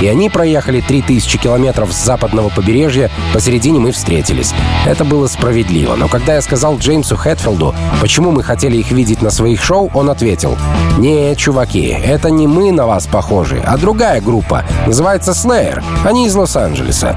и 0.01 0.07
они 0.07 0.31
проехали 0.31 0.81
3000 0.81 1.39
километров 1.39 1.93
с 1.93 2.05
западного 2.05 2.49
побережья, 2.49 3.11
посередине 3.33 3.81
мы 3.81 3.93
встретились. 3.93 4.55
Это 4.87 5.05
было 5.05 5.27
справедливо, 5.27 5.97
но 5.97 6.09
когда 6.09 6.35
я 6.35 6.43
сказал 6.43 6.79
Джеймсу 6.79 7.17
Хэтфилду, 7.17 7.75
почему 8.01 8.31
мы 8.31 8.43
хотели 8.43 8.77
их 8.77 8.91
видеть 8.91 9.23
на 9.23 9.31
своих 9.31 9.63
шоу, 9.63 9.91
он 9.95 10.11
ответил, 10.11 10.57
«Не, 10.99 11.35
чуваки, 11.37 11.89
это 11.89 12.31
не 12.31 12.47
мы 12.47 12.73
на 12.73 12.87
вас 12.87 13.07
похожи, 13.07 13.63
а 13.65 13.77
другая 13.77 14.21
группа. 14.21 14.65
Называется 14.87 15.33
Slayer. 15.33 15.83
Они 16.05 16.27
из 16.27 16.35
Лос-Анджелеса. 16.35 17.17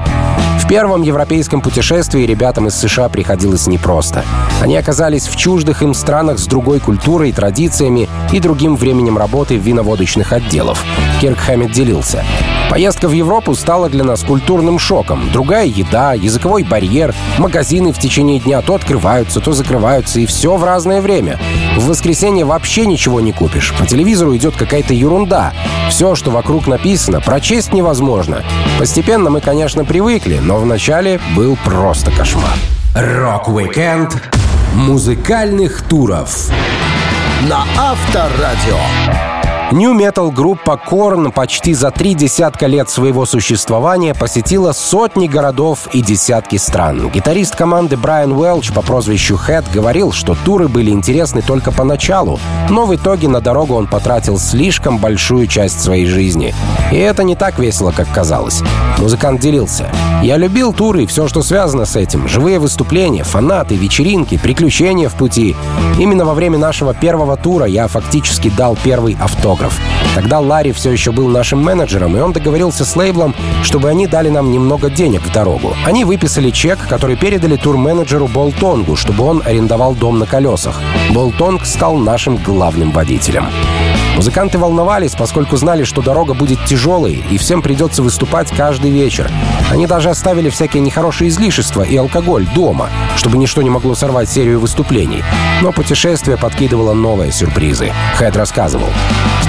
В 0.58 0.66
первом 0.68 1.02
европейском 1.02 1.62
путешествии 1.62 2.22
ребятам 2.22 2.66
из 2.66 2.74
США 2.74 3.08
приходилось 3.08 3.66
непросто. 3.66 4.22
Они 4.60 4.76
оказались 4.76 5.26
в 5.26 5.36
чуждых 5.36 5.82
им 5.82 5.94
странах 5.94 6.38
с 6.38 6.46
другой 6.46 6.80
культурой, 6.80 7.32
традициями 7.32 8.08
и 8.32 8.40
другим 8.40 8.76
временем 8.76 9.16
работы 9.16 9.56
виноводочных 9.56 10.32
отделов. 10.32 10.84
Кирк 11.20 11.38
Хэммет 11.38 11.72
делился. 11.72 12.17
Поездка 12.70 13.08
в 13.08 13.12
Европу 13.12 13.54
стала 13.54 13.88
для 13.88 14.04
нас 14.04 14.22
культурным 14.22 14.78
шоком. 14.78 15.30
Другая 15.32 15.66
еда, 15.66 16.12
языковой 16.12 16.62
барьер, 16.62 17.14
магазины 17.38 17.92
в 17.92 17.98
течение 17.98 18.38
дня 18.38 18.60
то 18.60 18.74
открываются, 18.74 19.40
то 19.40 19.52
закрываются, 19.52 20.20
и 20.20 20.26
все 20.26 20.56
в 20.56 20.64
разное 20.64 21.00
время. 21.00 21.38
В 21.76 21.86
воскресенье 21.86 22.44
вообще 22.44 22.86
ничего 22.86 23.20
не 23.20 23.32
купишь. 23.32 23.72
По 23.78 23.86
телевизору 23.86 24.36
идет 24.36 24.56
какая-то 24.56 24.94
ерунда. 24.94 25.52
Все, 25.88 26.14
что 26.14 26.30
вокруг 26.30 26.66
написано, 26.66 27.20
прочесть 27.20 27.72
невозможно. 27.72 28.42
Постепенно 28.78 29.30
мы, 29.30 29.40
конечно, 29.40 29.84
привыкли, 29.84 30.38
но 30.38 30.58
вначале 30.58 31.20
был 31.34 31.56
просто 31.64 32.10
кошмар. 32.10 32.56
Рок-викенд 32.94 34.10
музыкальных 34.74 35.82
туров 35.82 36.50
на 37.48 37.64
Авторадио. 37.76 39.37
Нью-метал 39.70 40.30
группа 40.30 40.78
Korn 40.78 41.30
почти 41.30 41.74
за 41.74 41.90
три 41.90 42.14
десятка 42.14 42.66
лет 42.66 42.88
своего 42.88 43.26
существования 43.26 44.14
посетила 44.14 44.72
сотни 44.72 45.26
городов 45.26 45.88
и 45.92 46.00
десятки 46.00 46.56
стран. 46.56 47.10
Гитарист 47.10 47.54
команды 47.54 47.98
Брайан 47.98 48.32
Уэлч 48.32 48.72
по 48.72 48.80
прозвищу 48.80 49.36
Head 49.36 49.66
говорил, 49.70 50.12
что 50.12 50.34
туры 50.42 50.68
были 50.68 50.90
интересны 50.90 51.42
только 51.42 51.70
поначалу, 51.70 52.40
но 52.70 52.86
в 52.86 52.94
итоге 52.96 53.28
на 53.28 53.42
дорогу 53.42 53.74
он 53.74 53.86
потратил 53.86 54.38
слишком 54.38 54.96
большую 54.96 55.46
часть 55.46 55.82
своей 55.82 56.06
жизни. 56.06 56.54
И 56.90 56.96
это 56.96 57.22
не 57.22 57.36
так 57.36 57.58
весело, 57.58 57.92
как 57.94 58.10
казалось. 58.10 58.62
Музыкант 58.96 59.40
делился. 59.40 59.90
«Я 60.22 60.38
любил 60.38 60.72
туры 60.72 61.02
и 61.02 61.06
все, 61.06 61.28
что 61.28 61.42
связано 61.42 61.84
с 61.84 61.94
этим. 61.94 62.26
Живые 62.26 62.58
выступления, 62.58 63.22
фанаты, 63.22 63.74
вечеринки, 63.76 64.38
приключения 64.38 65.10
в 65.10 65.14
пути. 65.14 65.54
Именно 65.98 66.24
во 66.24 66.32
время 66.32 66.56
нашего 66.56 66.94
первого 66.94 67.36
тура 67.36 67.66
я 67.66 67.86
фактически 67.86 68.48
дал 68.48 68.76
первый 68.82 69.16
автограф 69.20 69.57
автограф. 69.58 69.80
Тогда 70.14 70.40
Ларри 70.40 70.72
все 70.72 70.90
еще 70.90 71.12
был 71.12 71.28
нашим 71.28 71.62
менеджером, 71.62 72.16
и 72.16 72.20
он 72.20 72.32
договорился 72.32 72.84
с 72.84 72.96
лейблом, 72.96 73.34
чтобы 73.62 73.88
они 73.88 74.06
дали 74.06 74.28
нам 74.28 74.50
немного 74.50 74.90
денег 74.90 75.22
в 75.22 75.32
дорогу. 75.32 75.74
Они 75.84 76.04
выписали 76.04 76.50
чек, 76.50 76.78
который 76.88 77.16
передали 77.16 77.56
тур-менеджеру 77.56 78.26
Болтонгу, 78.28 78.96
чтобы 78.96 79.24
он 79.24 79.42
арендовал 79.44 79.94
дом 79.94 80.18
на 80.18 80.26
колесах. 80.26 80.80
Болтонг 81.10 81.64
стал 81.66 81.96
нашим 81.96 82.36
главным 82.36 82.90
водителем. 82.90 83.46
Музыканты 84.16 84.58
волновались, 84.58 85.14
поскольку 85.14 85.56
знали, 85.56 85.84
что 85.84 86.02
дорога 86.02 86.34
будет 86.34 86.64
тяжелой, 86.64 87.24
и 87.30 87.38
всем 87.38 87.62
придется 87.62 88.02
выступать 88.02 88.50
каждый 88.50 88.90
вечер. 88.90 89.30
Они 89.70 89.86
даже 89.86 90.10
оставили 90.10 90.50
всякие 90.50 90.82
нехорошие 90.82 91.28
излишества 91.28 91.82
и 91.82 91.96
алкоголь 91.96 92.44
дома, 92.52 92.90
чтобы 93.16 93.38
ничто 93.38 93.62
не 93.62 93.70
могло 93.70 93.94
сорвать 93.94 94.28
серию 94.28 94.58
выступлений. 94.58 95.22
Но 95.62 95.70
путешествие 95.70 96.36
подкидывало 96.36 96.94
новые 96.94 97.30
сюрпризы. 97.30 97.92
Хэт 98.16 98.36
рассказывал. 98.36 98.88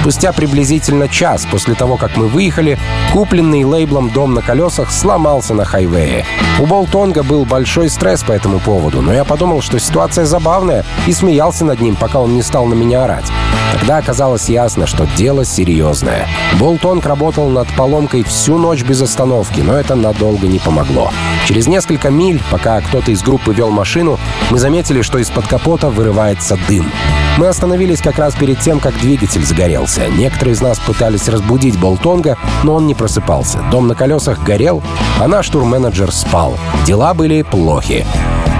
Спустя 0.00 0.32
приблизительно 0.32 1.08
час 1.08 1.46
после 1.50 1.74
того, 1.74 1.98
как 1.98 2.16
мы 2.16 2.26
выехали, 2.26 2.78
купленный 3.12 3.64
лейблом 3.64 4.08
«Дом 4.08 4.32
на 4.32 4.40
колесах» 4.40 4.90
сломался 4.90 5.52
на 5.52 5.66
хайвее. 5.66 6.24
У 6.58 6.64
Болтонга 6.64 7.22
был 7.22 7.44
большой 7.44 7.90
стресс 7.90 8.22
по 8.22 8.32
этому 8.32 8.60
поводу, 8.60 9.02
но 9.02 9.12
я 9.12 9.24
подумал, 9.24 9.60
что 9.60 9.78
ситуация 9.78 10.24
забавная, 10.24 10.86
и 11.06 11.12
смеялся 11.12 11.66
над 11.66 11.82
ним, 11.82 11.96
пока 11.96 12.18
он 12.18 12.34
не 12.34 12.40
стал 12.40 12.64
на 12.64 12.72
меня 12.72 13.04
орать. 13.04 13.30
Тогда 13.74 13.98
оказалось 13.98 14.48
ясно, 14.48 14.86
что 14.86 15.06
дело 15.16 15.44
серьезное. 15.44 16.26
Болтонг 16.58 17.04
работал 17.04 17.50
над 17.50 17.68
поломкой 17.76 18.22
всю 18.24 18.56
ночь 18.56 18.82
без 18.82 19.02
остановки, 19.02 19.60
но 19.60 19.74
это 19.74 19.96
надолго 19.96 20.46
не 20.46 20.58
помогло. 20.58 21.12
Через 21.46 21.66
несколько 21.66 22.08
миль, 22.10 22.42
пока 22.50 22.80
кто-то 22.80 23.12
из 23.12 23.22
группы 23.22 23.52
вел 23.52 23.70
машину, 23.70 24.18
мы 24.50 24.58
заметили, 24.58 25.02
что 25.02 25.18
из-под 25.18 25.46
капота 25.46 25.90
вырывается 25.90 26.58
дым. 26.68 26.90
Мы 27.40 27.48
остановились 27.48 28.02
как 28.02 28.18
раз 28.18 28.34
перед 28.34 28.60
тем, 28.60 28.80
как 28.80 28.92
двигатель 29.00 29.42
загорелся. 29.42 30.06
Некоторые 30.08 30.52
из 30.52 30.60
нас 30.60 30.78
пытались 30.78 31.26
разбудить 31.26 31.80
Болтонга, 31.80 32.36
но 32.64 32.74
он 32.74 32.86
не 32.86 32.94
просыпался. 32.94 33.64
Дом 33.70 33.88
на 33.88 33.94
колесах 33.94 34.44
горел, 34.44 34.82
а 35.18 35.26
наш 35.26 35.48
турменеджер 35.48 36.12
спал. 36.12 36.58
Дела 36.84 37.14
были 37.14 37.40
плохи. 37.40 38.04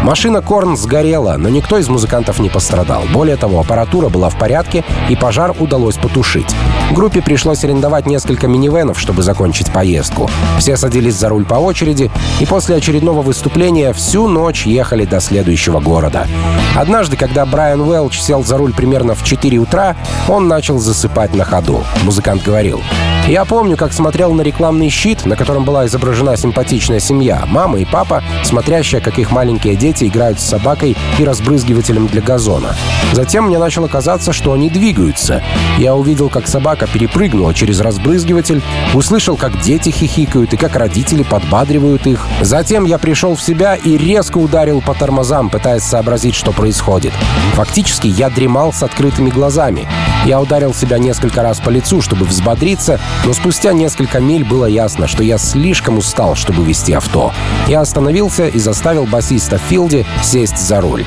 Машина 0.02 0.40
Корн 0.40 0.78
сгорела, 0.78 1.36
но 1.36 1.50
никто 1.50 1.76
из 1.76 1.88
музыкантов 1.90 2.38
не 2.38 2.48
пострадал. 2.48 3.02
Более 3.12 3.36
того, 3.36 3.60
аппаратура 3.60 4.08
была 4.08 4.30
в 4.30 4.38
порядке, 4.38 4.82
и 5.10 5.14
пожар 5.14 5.54
удалось 5.58 5.96
потушить. 5.96 6.48
Группе 6.90 7.20
пришлось 7.20 7.64
арендовать 7.64 8.06
несколько 8.06 8.48
минивенов, 8.48 8.98
чтобы 8.98 9.22
закончить 9.22 9.70
поездку. 9.70 10.30
Все 10.58 10.78
садились 10.78 11.16
за 11.16 11.28
руль 11.28 11.44
по 11.44 11.56
очереди, 11.56 12.10
и 12.40 12.46
после 12.46 12.76
очередного 12.76 13.20
выступления 13.20 13.92
всю 13.92 14.26
ночь 14.26 14.64
ехали 14.64 15.04
до 15.04 15.20
следующего 15.20 15.80
города. 15.80 16.26
Однажды, 16.74 17.18
когда 17.18 17.44
Брайан 17.44 17.82
Уэлч 17.82 18.18
сел 18.18 18.42
за 18.42 18.56
руль 18.56 18.72
примерно 18.72 19.14
в 19.14 19.22
4 19.22 19.58
утра, 19.58 19.96
он 20.28 20.48
начал 20.48 20.78
засыпать 20.78 21.34
на 21.34 21.44
ходу. 21.44 21.84
Музыкант 22.04 22.42
говорил, 22.42 22.80
«Я 23.28 23.44
помню, 23.44 23.76
как 23.76 23.92
смотрел 23.92 24.32
на 24.32 24.40
рекламный 24.40 24.88
щит, 24.88 25.26
на 25.26 25.36
котором 25.36 25.64
была 25.64 25.84
изображена 25.86 26.38
симпатичная 26.38 27.00
семья, 27.00 27.44
мама 27.46 27.78
и 27.78 27.84
папа, 27.84 28.24
смотрящая, 28.44 29.02
как 29.02 29.18
их 29.18 29.30
маленькие 29.30 29.76
дети 29.76 29.89
дети 29.90 30.04
играют 30.04 30.38
с 30.38 30.44
собакой 30.44 30.96
и 31.18 31.24
разбрызгивателем 31.24 32.06
для 32.06 32.20
газона. 32.20 32.76
Затем 33.12 33.46
мне 33.46 33.58
начало 33.58 33.88
казаться, 33.88 34.32
что 34.32 34.52
они 34.52 34.70
двигаются. 34.70 35.42
Я 35.78 35.96
увидел, 35.96 36.28
как 36.28 36.46
собака 36.46 36.86
перепрыгнула 36.86 37.52
через 37.54 37.80
разбрызгиватель, 37.80 38.62
услышал, 38.94 39.36
как 39.36 39.60
дети 39.60 39.88
хихикают 39.90 40.52
и 40.52 40.56
как 40.56 40.76
родители 40.76 41.24
подбадривают 41.24 42.06
их. 42.06 42.24
Затем 42.40 42.84
я 42.84 42.98
пришел 42.98 43.34
в 43.34 43.42
себя 43.42 43.74
и 43.74 43.96
резко 43.96 44.38
ударил 44.38 44.80
по 44.80 44.94
тормозам, 44.94 45.50
пытаясь 45.50 45.82
сообразить, 45.82 46.36
что 46.36 46.52
происходит. 46.52 47.12
Фактически 47.54 48.06
я 48.06 48.30
дремал 48.30 48.72
с 48.72 48.84
открытыми 48.84 49.30
глазами. 49.30 49.88
Я 50.24 50.40
ударил 50.40 50.72
себя 50.72 50.98
несколько 50.98 51.42
раз 51.42 51.58
по 51.58 51.70
лицу, 51.70 52.00
чтобы 52.00 52.26
взбодриться, 52.26 53.00
но 53.24 53.32
спустя 53.32 53.72
несколько 53.72 54.20
миль 54.20 54.44
было 54.44 54.66
ясно, 54.66 55.08
что 55.08 55.24
я 55.24 55.36
слишком 55.38 55.98
устал, 55.98 56.36
чтобы 56.36 56.64
вести 56.64 56.92
авто. 56.92 57.32
Я 57.66 57.80
остановился 57.80 58.46
и 58.46 58.58
заставил 58.60 59.06
басиста 59.06 59.58
Фил 59.58 59.79
Филде 59.80 60.04
сесть 60.22 60.58
за 60.58 60.82
руль. 60.82 61.06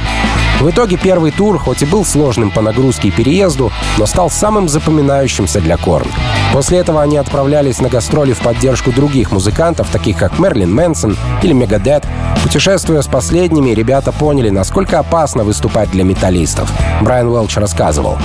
В 0.59 0.67
итоге 0.69 0.97
первый 0.97 1.29
тур, 1.29 1.59
хоть 1.59 1.83
и 1.83 1.85
был 1.85 2.03
сложным 2.03 2.49
по 2.49 2.61
нагрузке 2.61 3.09
и 3.09 3.11
переезду, 3.11 3.71
но 3.99 4.07
стал 4.07 4.31
самым 4.31 4.67
запоминающимся 4.67 5.61
для 5.61 5.77
Корн. 5.77 6.07
После 6.53 6.79
этого 6.79 7.01
они 7.01 7.17
отправлялись 7.17 7.81
на 7.81 7.89
гастроли 7.89 8.33
в 8.33 8.39
поддержку 8.39 8.91
других 8.91 9.31
музыкантов, 9.31 9.89
таких 9.91 10.17
как 10.17 10.39
Мерлин 10.39 10.73
Мэнсон 10.73 11.17
или 11.43 11.53
Мегадет. 11.53 12.03
Путешествуя 12.41 13.01
с 13.01 13.07
последними, 13.07 13.71
ребята 13.71 14.11
поняли, 14.11 14.49
насколько 14.49 14.99
опасно 14.99 15.43
выступать 15.43 15.91
для 15.91 16.03
металлистов. 16.03 16.71
Брайан 17.01 17.27
Уэлч 17.27 17.57
рассказывал. 17.57 18.17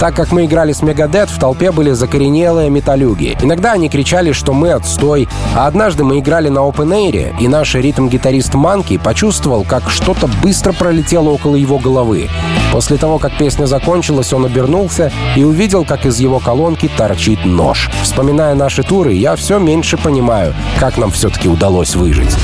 Так 0.00 0.14
как 0.14 0.30
мы 0.30 0.44
играли 0.44 0.72
с 0.72 0.82
Мегадет, 0.82 1.28
в 1.28 1.40
толпе 1.40 1.72
были 1.72 1.90
закоренелые 1.90 2.70
металюги. 2.70 3.36
Иногда 3.40 3.72
они 3.72 3.88
кричали, 3.88 4.30
что 4.32 4.52
мы 4.52 4.70
отстой. 4.70 5.28
А 5.56 5.66
однажды 5.66 6.04
мы 6.04 6.20
играли 6.20 6.48
на 6.48 6.60
Open 6.60 6.90
Air, 6.90 7.34
и 7.40 7.48
наш 7.48 7.74
ритм-гитарист 7.74 8.54
Манки 8.54 8.96
почувствовал, 8.96 9.64
как 9.64 9.87
что-то 9.88 10.26
быстро 10.26 10.72
пролетело 10.72 11.30
около 11.30 11.56
его 11.56 11.78
головы. 11.78 12.28
После 12.72 12.96
того, 12.96 13.18
как 13.18 13.36
песня 13.36 13.66
закончилась, 13.66 14.32
он 14.32 14.44
обернулся 14.44 15.12
и 15.36 15.44
увидел, 15.44 15.84
как 15.84 16.06
из 16.06 16.18
его 16.20 16.38
колонки 16.38 16.90
торчит 16.96 17.44
нож. 17.44 17.90
Вспоминая 18.02 18.54
наши 18.54 18.82
туры, 18.82 19.12
я 19.12 19.36
все 19.36 19.58
меньше 19.58 19.96
понимаю, 19.96 20.54
как 20.78 20.98
нам 20.98 21.10
все-таки 21.10 21.48
удалось 21.48 21.94
выжить. 21.94 22.36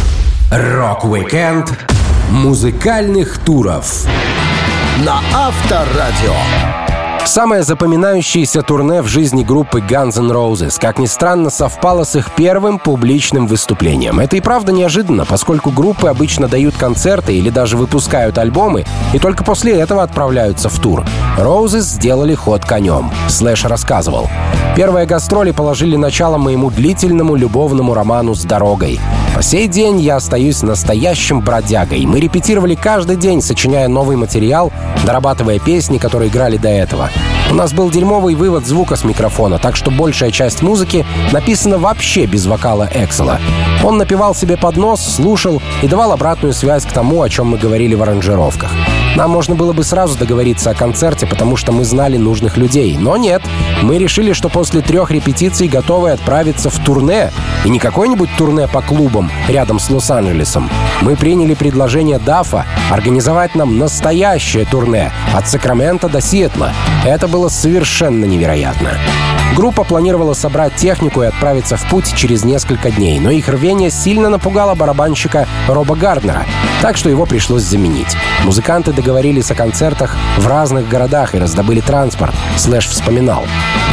Рок-викенд 0.51 1.73
музыкальных 2.31 3.39
туров 3.39 4.07
на 5.05 5.21
Авторадио. 5.33 6.74
Самое 7.27 7.63
запоминающееся 7.63 8.63
турне 8.63 9.01
в 9.01 9.07
жизни 9.07 9.43
группы 9.43 9.81
Guns 9.81 10.19
N' 10.19 10.31
Roses, 10.31 10.79
как 10.79 10.99
ни 10.99 11.07
странно, 11.07 11.49
совпало 11.49 12.05
с 12.05 12.15
их 12.17 12.31
первым 12.33 12.79
публичным 12.79 13.47
выступлением. 13.47 14.21
Это 14.21 14.37
и 14.37 14.41
правда 14.41 14.73
неожиданно, 14.73 15.25
поскольку 15.25 15.71
группы 15.71 16.09
обычно 16.09 16.49
дают 16.49 16.77
концерты 16.77 17.35
или 17.35 17.49
даже 17.49 17.79
выпускают 17.79 18.37
альбомы, 18.37 18.85
и 19.15 19.19
только 19.19 19.43
после 19.43 19.73
этого 19.73 20.03
отправляются 20.03 20.69
в 20.69 20.79
тур. 20.79 21.05
Roses 21.39 21.81
сделали 21.81 22.35
ход 22.35 22.65
конем. 22.65 23.11
Слэш 23.29 23.65
рассказывал. 23.65 24.29
Первые 24.77 25.07
гастроли 25.07 25.53
положили 25.53 25.97
начало 25.97 26.37
моему 26.37 26.71
длительному 26.71 27.37
любовному 27.37 27.95
роману 27.95 28.35
с 28.35 28.45
дорогой. 28.45 29.01
По 29.35 29.43
сей 29.43 29.67
день 29.67 30.01
я 30.01 30.17
остаюсь 30.17 30.63
настоящим 30.63 31.41
бродягой. 31.41 32.07
Мы 32.07 32.21
репетировали 32.21 32.77
каждый 32.77 33.17
день, 33.17 33.43
сочиняя 33.43 33.89
новый 33.89 34.17
материал, 34.17 34.73
дорабатывая 35.05 35.59
песни, 35.59 35.99
которые 35.99 36.31
играли 36.31 36.57
до 36.57 36.69
этого. 36.69 37.11
У 37.51 37.55
нас 37.55 37.73
был 37.73 37.91
дерьмовый 37.91 38.35
вывод 38.35 38.67
звука 38.67 38.97
с 38.97 39.05
микрофона, 39.05 39.59
так 39.59 39.77
что 39.77 39.91
большая 39.91 40.31
часть 40.31 40.63
музыки 40.63 41.07
написана 41.33 41.79
вообще 41.79 42.27
без 42.27 42.47
вокала 42.47 42.89
Эксела. 42.93 43.39
Он 43.85 43.97
напевал 43.97 44.35
себе 44.35 44.57
под 44.57 44.77
нос, 44.77 45.01
слушал 45.01 45.63
и 45.83 45.87
давал 45.87 46.13
обратную 46.13 46.53
связь 46.53 46.85
к 46.85 46.93
тому, 46.93 47.23
о 47.23 47.29
чем 47.29 47.49
мы 47.49 47.59
говорили 47.59 47.95
в 47.95 48.03
аранжировках. 48.03 48.71
Нам 49.17 49.31
можно 49.31 49.55
было 49.55 49.73
бы 49.73 49.85
сразу 49.85 50.19
договориться 50.19 50.71
о 50.71 50.75
концерте, 50.75 51.27
потому 51.27 51.57
что 51.57 51.71
мы 51.71 51.85
знали 51.85 52.17
нужных 52.17 52.57
людей. 52.57 52.97
Но 52.99 53.17
нет, 53.17 53.43
мы 53.83 53.99
решили, 53.99 54.33
что 54.33 54.49
после 54.49 54.81
трех 54.81 55.11
репетиций 55.13 55.69
готовы 55.69 56.11
отправиться 56.11 56.69
в 56.69 56.79
турне. 56.85 57.31
И 57.65 57.71
не 57.71 57.79
какое-нибудь 57.79 58.31
турне 58.37 58.67
по 58.67 58.83
клубам 58.83 59.31
рядом 59.49 59.79
с 59.79 59.89
Лос-Анджелесом. 59.89 60.69
Мы 61.01 61.17
приняли 61.17 61.55
предложение 61.55 62.19
Дафа 62.19 62.67
организовать 62.91 63.55
нам 63.55 63.79
настоящее 63.79 64.65
турне 64.65 65.13
от 65.33 65.49
Сакрамента 65.49 66.09
до 66.09 66.21
Сиэтла. 66.21 66.73
Это 67.05 67.29
было 67.29 67.49
совершенно 67.49 68.25
невероятно. 68.25 68.91
Группа 69.55 69.85
планировала 69.85 70.35
собрать 70.35 70.75
технику 70.75 71.23
и 71.23 71.27
отправиться 71.27 71.77
в 71.77 71.89
путь 71.89 72.13
через 72.17 72.45
несколько 72.45 72.91
дней, 72.91 73.21
но 73.21 73.31
их 73.31 73.49
рвение 73.49 73.91
сильно 73.91 74.29
напугало 74.29 74.75
барабанщика 74.75 75.47
Роба 75.69 75.95
Гарднера, 75.95 76.45
так 76.85 76.99
что 76.99 77.09
его 77.09 77.25
пришлось 77.25 77.63
заменить. 77.63 78.15
Музыканты 78.45 78.93
договорились 78.93 79.51
о 79.51 79.55
концертах 79.55 80.15
в 80.37 80.47
разных 80.47 80.87
городах 80.87 81.35
и 81.35 81.39
раздобыли 81.39 81.81
транспорт, 81.81 82.35
Слэш 82.59 82.89
вспоминал. 82.89 83.47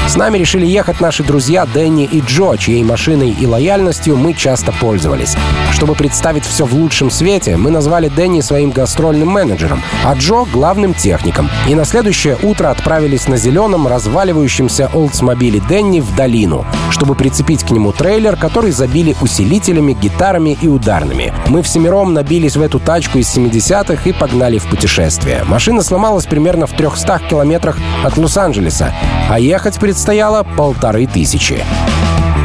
С 0.10 0.18
нами 0.18 0.38
решили 0.38 0.66
ехать 0.66 1.00
наши 1.00 1.24
друзья 1.24 1.66
Дэнни 1.66 2.04
и 2.04 2.20
Джо, 2.20 2.58
чьей 2.58 2.84
машиной 2.84 3.30
и 3.30 3.46
лояльностью 3.46 4.18
мы 4.18 4.34
часто 4.34 4.74
пользовались. 4.74 5.38
Чтобы 5.72 5.96
представить 5.96 6.44
все 6.44 6.66
в 6.66 6.74
лучшем 6.74 7.10
свете, 7.10 7.56
мы 7.56 7.70
назвали 7.70 8.10
Дэнни 8.10 8.42
своим 8.42 8.72
гастрольным 8.72 9.30
менеджером, 9.30 9.82
а 10.04 10.14
Джо— 10.16 10.44
главным 10.52 10.94
техником. 10.94 11.50
И 11.70 11.76
на 11.76 11.86
следующее 11.86 12.38
утро 12.44 12.72
отправились 12.72 13.30
на 13.30 13.38
зеленом, 13.38 13.88
разваливающемся 13.88 14.90
Oldsmobile 14.94 15.66
Дэнни 15.66 16.02
в 16.02 16.14
долину, 16.14 16.66
чтобы 16.90 17.16
прицепить 17.16 17.64
к 17.64 17.72
нему 17.72 17.94
трейлер, 17.94 18.36
который 18.36 18.72
забили 18.72 19.16
усилителями, 19.22 19.94
гитарами 19.94 20.58
и 20.62 20.68
ударными. 20.68 21.34
Мы 21.48 21.62
всемиром 21.62 22.14
набились 22.14 22.58
в 22.58 22.62
эту 22.62 22.81
тачку 22.82 23.20
из 23.20 23.36
70-х 23.36 24.10
и 24.10 24.14
погнали 24.14 24.58
в 24.58 24.66
путешествие. 24.66 25.44
Машина 25.46 25.84
сломалась 25.84 26.26
примерно 26.26 26.68
в 26.68 26.72
300 26.72 27.22
километрах 27.30 27.78
от 28.04 28.18
Лос-Анджелеса, 28.18 28.94
а 29.30 29.40
ехать 29.40 29.80
предстояло 29.80 30.44
полторы 30.44 31.08
тысячи. 31.08 31.64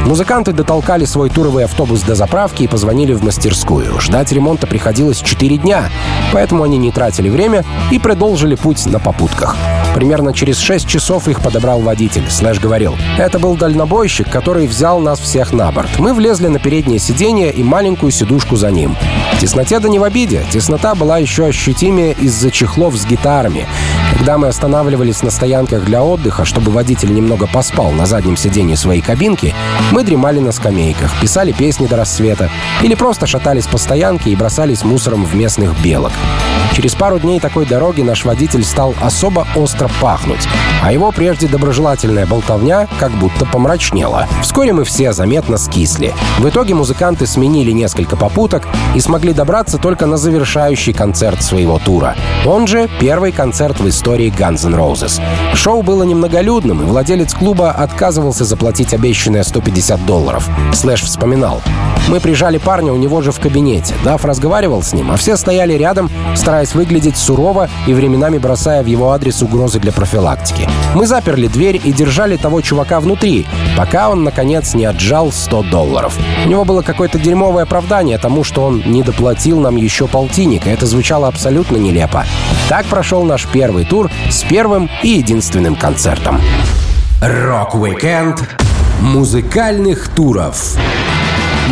Музыканты 0.06 0.52
дотолкали 0.52 1.04
свой 1.04 1.30
туровый 1.30 1.64
автобус 1.64 2.02
до 2.02 2.14
заправки 2.14 2.62
и 2.62 2.68
позвонили 2.68 3.12
в 3.12 3.24
мастерскую. 3.24 4.00
Ждать 4.00 4.30
ремонта 4.30 4.68
приходилось 4.68 5.18
4 5.18 5.56
дня, 5.56 5.90
поэтому 6.32 6.62
они 6.62 6.78
не 6.78 6.92
тратили 6.92 7.28
время 7.28 7.64
и 7.90 7.98
продолжили 7.98 8.54
путь 8.54 8.86
на 8.86 9.00
попутках. 9.00 9.56
Примерно 9.96 10.34
через 10.34 10.58
6 10.58 10.86
часов 10.86 11.26
их 11.26 11.40
подобрал 11.40 11.80
водитель. 11.80 12.26
Слэш 12.28 12.60
говорил, 12.60 12.98
это 13.16 13.38
был 13.38 13.56
дальнобойщик, 13.56 14.28
который 14.28 14.66
взял 14.66 15.00
нас 15.00 15.18
всех 15.18 15.54
на 15.54 15.72
борт. 15.72 15.88
Мы 15.98 16.12
влезли 16.12 16.48
на 16.48 16.58
переднее 16.58 16.98
сиденье 16.98 17.50
и 17.50 17.62
маленькую 17.62 18.12
сидушку 18.12 18.56
за 18.56 18.70
ним. 18.70 18.94
Тесноте 19.40 19.80
да 19.80 19.88
не 19.88 19.98
в 19.98 20.02
обиде. 20.02 20.44
Теснота 20.52 20.94
была 20.94 21.16
еще 21.16 21.46
ощутимее 21.46 22.12
из-за 22.12 22.50
чехлов 22.50 22.94
с 22.94 23.06
гитарами. 23.06 23.66
Когда 24.16 24.38
мы 24.38 24.48
останавливались 24.48 25.22
на 25.22 25.30
стоянках 25.30 25.84
для 25.84 26.02
отдыха, 26.02 26.46
чтобы 26.46 26.72
водитель 26.72 27.12
немного 27.12 27.46
поспал 27.46 27.90
на 27.90 28.06
заднем 28.06 28.38
сиденье 28.38 28.74
своей 28.74 29.02
кабинки, 29.02 29.54
мы 29.92 30.04
дремали 30.04 30.40
на 30.40 30.52
скамейках, 30.52 31.12
писали 31.20 31.52
песни 31.52 31.86
до 31.86 31.96
рассвета 31.96 32.50
или 32.82 32.94
просто 32.94 33.26
шатались 33.26 33.66
по 33.66 33.76
стоянке 33.76 34.30
и 34.30 34.36
бросались 34.36 34.84
мусором 34.84 35.26
в 35.26 35.34
местных 35.36 35.78
белок. 35.82 36.12
Через 36.72 36.94
пару 36.94 37.18
дней 37.18 37.40
такой 37.40 37.66
дороги 37.66 38.00
наш 38.00 38.24
водитель 38.24 38.64
стал 38.64 38.94
особо 39.02 39.46
остро 39.54 39.88
пахнуть, 40.00 40.48
а 40.82 40.92
его 40.92 41.12
прежде 41.12 41.46
доброжелательная 41.46 42.26
болтовня 42.26 42.88
как 42.98 43.12
будто 43.12 43.44
помрачнела. 43.44 44.26
Вскоре 44.42 44.72
мы 44.72 44.84
все 44.84 45.12
заметно 45.12 45.58
скисли. 45.58 46.14
В 46.38 46.48
итоге 46.48 46.74
музыканты 46.74 47.26
сменили 47.26 47.70
несколько 47.70 48.16
попуток 48.16 48.66
и 48.94 49.00
смогли 49.00 49.34
добраться 49.34 49.78
только 49.78 50.06
на 50.06 50.16
завершающий 50.16 50.94
концерт 50.94 51.42
своего 51.42 51.78
тура. 51.78 52.16
Он 52.46 52.66
же 52.66 52.88
первый 52.98 53.32
концерт 53.32 53.78
в 53.78 53.88
истории 53.88 54.05
Guns 54.06 54.64
N' 54.64 54.74
Roses. 54.74 55.20
Шоу 55.54 55.82
было 55.82 56.04
немноголюдным, 56.04 56.82
и 56.82 56.84
владелец 56.84 57.34
клуба 57.34 57.72
отказывался 57.72 58.44
заплатить 58.44 58.94
обещанное 58.94 59.42
150 59.42 60.06
долларов. 60.06 60.48
Слэш 60.72 61.02
вспоминал. 61.02 61.60
Мы 62.08 62.20
прижали 62.20 62.58
парня 62.58 62.92
у 62.92 62.96
него 62.96 63.20
же 63.20 63.32
в 63.32 63.40
кабинете. 63.40 63.94
Даф 64.04 64.24
разговаривал 64.24 64.82
с 64.82 64.92
ним, 64.92 65.10
а 65.10 65.16
все 65.16 65.36
стояли 65.36 65.72
рядом, 65.72 66.08
стараясь 66.36 66.72
выглядеть 66.74 67.16
сурово 67.16 67.68
и 67.88 67.94
временами 67.94 68.38
бросая 68.38 68.84
в 68.84 68.86
его 68.86 69.10
адрес 69.10 69.42
угрозы 69.42 69.80
для 69.80 69.90
профилактики. 69.90 70.68
Мы 70.94 71.06
заперли 71.08 71.48
дверь 71.48 71.80
и 71.82 71.92
держали 71.92 72.36
того 72.36 72.60
чувака 72.60 73.00
внутри, 73.00 73.44
пока 73.76 74.08
он, 74.08 74.22
наконец, 74.22 74.74
не 74.74 74.84
отжал 74.84 75.32
100 75.32 75.64
долларов. 75.64 76.16
У 76.44 76.48
него 76.48 76.64
было 76.64 76.82
какое-то 76.82 77.18
дерьмовое 77.18 77.64
оправдание 77.64 78.18
тому, 78.18 78.44
что 78.44 78.62
он 78.62 78.84
не 78.86 79.02
доплатил 79.02 79.58
нам 79.58 79.74
еще 79.74 80.06
полтинник, 80.06 80.66
и 80.68 80.70
это 80.70 80.86
звучало 80.86 81.26
абсолютно 81.26 81.76
нелепо. 81.76 82.24
Так 82.68 82.86
прошел 82.86 83.24
наш 83.24 83.46
первый 83.46 83.84
тур 83.84 83.95
с 84.30 84.42
первым 84.44 84.90
и 85.02 85.08
единственным 85.08 85.76
концертом. 85.76 86.40
Рок-викенд 87.20 88.42
музыкальных 89.00 90.08
туров 90.08 90.76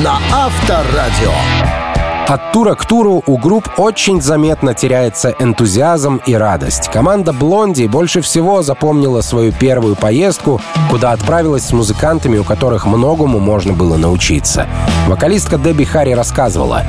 на 0.02 0.18
Авторадио. 0.32 1.83
От 2.26 2.52
тура 2.52 2.74
к 2.74 2.86
туру 2.86 3.22
у 3.26 3.36
групп 3.36 3.68
очень 3.76 4.22
заметно 4.22 4.72
теряется 4.72 5.34
энтузиазм 5.38 6.22
и 6.24 6.34
радость. 6.34 6.88
Команда 6.88 7.34
«Blondie» 7.34 7.86
больше 7.86 8.22
всего 8.22 8.62
запомнила 8.62 9.20
свою 9.20 9.52
первую 9.52 9.94
поездку, 9.94 10.58
куда 10.90 11.12
отправилась 11.12 11.66
с 11.66 11.72
музыкантами, 11.72 12.38
у 12.38 12.44
которых 12.44 12.86
многому 12.86 13.40
можно 13.40 13.74
было 13.74 13.98
научиться. 13.98 14.66
Вокалистка 15.06 15.58
Дебби 15.58 15.84
Харри 15.84 16.12
рассказывала. 16.12 16.82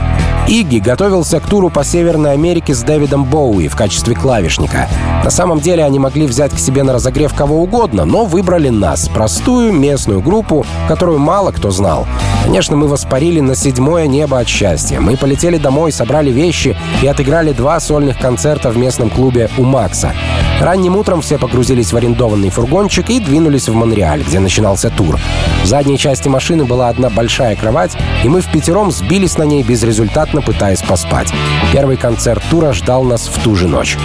Игги 0.48 0.78
готовился 0.78 1.40
к 1.40 1.48
туру 1.48 1.72
по 1.72 1.84
Северной 1.84 2.34
Америке 2.34 2.76
с 2.76 2.84
Дэвидом 2.84 3.26
Боуи 3.26 3.68
в 3.68 3.76
качестве 3.76 4.14
клавишника. 4.16 4.88
На 5.24 5.32
самом 5.32 5.60
деле 5.60 5.84
они 5.84 5.98
могли 5.98 6.28
взять 6.28 6.54
к 6.54 6.60
себе 6.60 6.84
на 6.84 6.94
разогрев 6.94 7.34
кого 7.34 7.64
угодно, 7.64 8.06
но 8.06 8.26
выбрали 8.26 8.70
нас, 8.70 9.10
простую 9.10 9.74
местную 9.74 10.22
группу, 10.22 10.64
которую 10.88 11.18
мало 11.18 11.52
кто 11.52 11.72
знал. 11.72 12.06
Конечно, 12.44 12.76
мы 12.78 12.88
воспарили 12.88 13.40
на 13.40 13.56
седьмое 13.56 14.06
небо 14.06 14.38
от 14.38 14.48
счастья. 14.48 15.00
Мы 15.00 15.18
полетели 15.26 15.58
домой, 15.58 15.92
собрали 15.92 16.30
вещи 16.30 16.78
и 17.02 17.08
отыграли 17.08 17.52
два 17.52 17.80
сольных 17.80 18.20
концерта 18.20 18.70
в 18.70 18.78
местном 18.78 19.10
клубе 19.10 19.50
у 19.58 19.64
Макса. 19.64 20.14
Ранним 20.62 20.96
утром 20.96 21.22
все 21.22 21.40
погрузились 21.40 21.92
в 21.92 21.98
арендованный 21.98 22.52
фургончик 22.52 23.10
и 23.10 23.20
двинулись 23.20 23.68
в 23.68 23.74
Монреаль, 23.74 24.22
где 24.22 24.40
начинался 24.40 24.92
тур. 24.92 25.20
В 25.64 25.66
задней 25.66 25.98
части 25.98 26.28
машины 26.28 26.66
была 26.66 26.90
одна 26.90 27.10
большая 27.10 27.56
кровать, 27.56 27.98
и 28.24 28.30
мы 28.30 28.42
в 28.42 28.52
пятером 28.52 28.92
сбились 28.92 29.40
на 29.40 29.44
ней 29.44 29.64
безрезультатно, 29.64 30.44
пытаясь 30.44 30.84
поспать. 30.84 31.34
Первый 31.74 31.98
концерт 31.98 32.44
тура 32.52 32.72
ждал 32.72 33.04
нас 33.04 33.28
в 33.28 33.42
ту 33.42 33.56
же 33.56 33.68
ночь. 33.68 33.98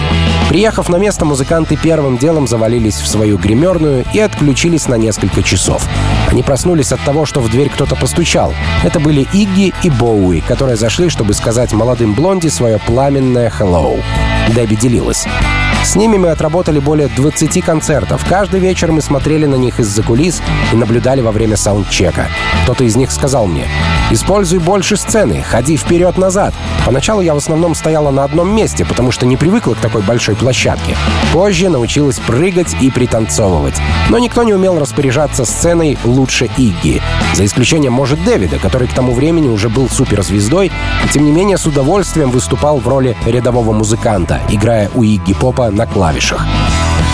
Приехав 0.51 0.89
на 0.89 0.97
место, 0.97 1.23
музыканты 1.23 1.77
первым 1.77 2.17
делом 2.17 2.45
завалились 2.45 2.99
в 2.99 3.07
свою 3.07 3.37
гримерную 3.37 4.03
и 4.13 4.19
отключились 4.19 4.89
на 4.89 4.95
несколько 4.95 5.43
часов. 5.43 5.87
Они 6.27 6.43
проснулись 6.43 6.91
от 6.91 6.99
того, 7.05 7.25
что 7.25 7.39
в 7.39 7.49
дверь 7.49 7.69
кто-то 7.69 7.95
постучал. 7.95 8.53
Это 8.83 8.99
были 8.99 9.25
Игги 9.31 9.73
и 9.81 9.89
Боуи, 9.89 10.41
которые 10.41 10.75
зашли, 10.75 11.07
чтобы 11.07 11.35
сказать 11.35 11.71
молодым 11.71 12.13
блонди 12.15 12.49
свое 12.49 12.79
пламенное 12.79 13.49
«hello». 13.49 14.03
Дебби 14.53 14.75
делилась. 14.75 15.25
С 15.83 15.95
ними 15.95 16.17
мы 16.17 16.29
отработали 16.29 16.79
более 16.79 17.07
20 17.07 17.65
концертов. 17.65 18.23
Каждый 18.29 18.59
вечер 18.59 18.91
мы 18.91 19.01
смотрели 19.01 19.45
на 19.45 19.55
них 19.55 19.79
из-за 19.79 20.03
кулис 20.03 20.41
и 20.71 20.75
наблюдали 20.75 21.21
во 21.21 21.31
время 21.31 21.57
саундчека. 21.57 22.27
Кто-то 22.63 22.83
из 22.83 22.95
них 22.95 23.11
сказал 23.11 23.47
мне, 23.47 23.67
«Используй 24.11 24.59
больше 24.59 24.95
сцены, 24.95 25.41
ходи 25.41 25.77
вперед-назад». 25.77 26.53
Поначалу 26.85 27.21
я 27.21 27.33
в 27.33 27.37
основном 27.37 27.73
стояла 27.73 28.11
на 28.11 28.23
одном 28.23 28.55
месте, 28.55 28.85
потому 28.85 29.11
что 29.11 29.25
не 29.25 29.37
привыкла 29.37 29.73
к 29.73 29.79
такой 29.79 30.01
большой 30.01 30.35
площадке. 30.35 30.95
Позже 31.33 31.69
научилась 31.69 32.19
прыгать 32.19 32.75
и 32.79 32.91
пританцовывать. 32.91 33.75
Но 34.09 34.19
никто 34.19 34.43
не 34.43 34.53
умел 34.53 34.79
распоряжаться 34.79 35.45
сценой 35.45 35.97
лучше 36.03 36.49
Игги. 36.57 37.01
За 37.33 37.43
исключением, 37.43 37.93
может, 37.93 38.23
Дэвида, 38.23 38.59
который 38.59 38.87
к 38.87 38.93
тому 38.93 39.13
времени 39.13 39.49
уже 39.49 39.67
был 39.67 39.89
суперзвездой 39.89 40.67
и, 40.67 41.07
тем 41.09 41.25
не 41.25 41.31
менее, 41.31 41.57
с 41.57 41.65
удовольствием 41.65 42.29
выступал 42.29 42.77
в 42.79 42.87
роли 42.87 43.17
рядового 43.25 43.71
музыканта, 43.71 44.39
играя 44.49 44.89
у 44.93 45.03
Игги 45.03 45.33
Попа 45.33 45.70
на 45.71 45.85
клавишах. 45.85 46.45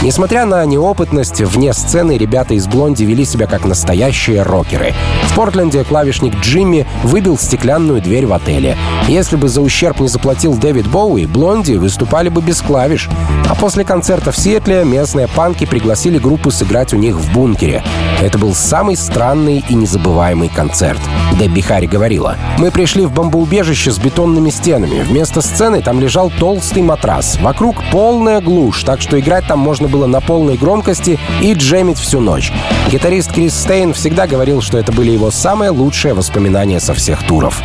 Несмотря 0.03 0.45
на 0.45 0.63
неопытность, 0.63 1.41
вне 1.41 1.73
сцены 1.73 2.17
ребята 2.17 2.53
из 2.53 2.67
«Блонди» 2.67 3.03
вели 3.03 3.25
себя 3.25 3.47
как 3.47 3.65
настоящие 3.65 4.43
рокеры. 4.43 4.93
В 5.23 5.35
Портленде 5.35 5.83
клавишник 5.83 6.35
Джимми 6.39 6.85
выбил 7.03 7.37
стеклянную 7.37 7.99
дверь 7.99 8.27
в 8.27 8.33
отеле. 8.33 8.77
Если 9.07 9.35
бы 9.35 9.49
за 9.49 9.61
ущерб 9.61 9.99
не 9.99 10.07
заплатил 10.07 10.55
Дэвид 10.55 10.87
Боуи, 10.87 11.25
«Блонди» 11.25 11.73
выступали 11.73 12.29
бы 12.29 12.41
без 12.41 12.61
клавиш. 12.61 13.09
А 13.49 13.55
после 13.55 13.83
концерта 13.83 14.31
в 14.31 14.37
Сиэтле 14.37 14.83
местные 14.83 15.27
панки 15.27 15.65
пригласили 15.65 16.19
группу 16.19 16.51
сыграть 16.51 16.93
у 16.93 16.97
них 16.97 17.15
в 17.15 17.33
бункере. 17.33 17.83
Это 18.21 18.37
был 18.37 18.53
самый 18.53 18.95
странный 18.95 19.63
и 19.67 19.73
незабываемый 19.73 20.49
концерт. 20.49 20.99
Дебби 21.39 21.61
Харри 21.61 21.87
говорила. 21.87 22.35
«Мы 22.57 22.71
пришли 22.71 23.05
в 23.05 23.11
бомбоубежище 23.11 23.91
с 23.91 23.97
бетонными 23.97 24.49
стенами. 24.49 25.01
Вместо 25.01 25.41
сцены 25.41 25.81
там 25.81 25.99
лежал 25.99 26.31
толстый 26.39 26.83
матрас. 26.83 27.39
Вокруг 27.41 27.77
полная 27.91 28.41
глушь, 28.41 28.83
так 28.83 29.01
что 29.01 29.19
играть 29.19 29.47
там 29.47 29.59
можно 29.87 29.97
было 29.97 30.05
на 30.07 30.21
полной 30.21 30.57
громкости 30.57 31.17
и 31.41 31.53
джемить 31.53 31.97
всю 31.97 32.19
ночь. 32.19 32.51
Гитарист 32.91 33.31
Крис 33.31 33.53
Стейн 33.53 33.93
всегда 33.93 34.27
говорил, 34.27 34.61
что 34.61 34.77
это 34.77 34.91
были 34.91 35.11
его 35.11 35.31
самые 35.31 35.71
лучшие 35.71 36.13
воспоминания 36.13 36.79
со 36.79 36.93
всех 36.93 37.25
туров. 37.25 37.61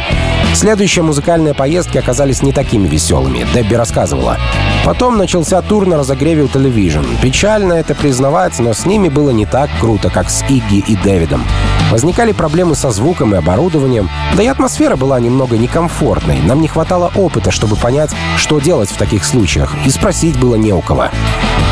Следующие 0.55 1.03
музыкальные 1.03 1.55
поездки 1.55 1.99
оказались 1.99 2.43
не 2.43 2.53
такими 2.53 2.87
веселыми, 2.87 3.47
Дебби 3.55 3.75
рассказывала. 3.75 4.39
Потом 4.85 5.19
начался 5.19 5.61
тур 5.63 5.87
на 5.87 5.97
разогреве 5.97 6.43
у 6.43 6.47
Television. 6.47 7.05
Печально 7.21 7.73
это 7.75 7.95
признавать, 7.95 8.59
но 8.59 8.73
с 8.73 8.87
ними 8.87 9.09
было 9.09 9.31
не 9.31 9.47
так 9.47 9.71
круто, 9.81 10.11
как 10.11 10.31
с 10.31 10.43
Игги 10.49 10.85
и 10.87 10.97
Дэвидом. 10.97 11.45
Возникали 11.91 12.33
проблемы 12.33 12.75
со 12.75 12.91
звуком 12.91 13.35
и 13.35 13.39
оборудованием, 13.39 14.09
да 14.37 14.43
и 14.43 14.47
атмосфера 14.47 14.97
была 14.97 15.21
немного 15.21 15.59
некомфортной. 15.59 16.41
Нам 16.41 16.61
не 16.61 16.69
хватало 16.69 17.13
опыта, 17.15 17.51
чтобы 17.51 17.77
понять, 17.77 18.11
что 18.37 18.61
делать 18.61 18.91
в 18.91 18.97
таких 18.97 19.25
случаях, 19.25 19.75
и 19.85 19.91
спросить 19.91 20.39
было 20.39 20.55
не 20.55 20.73
у 20.73 20.81
кого. 20.81 21.09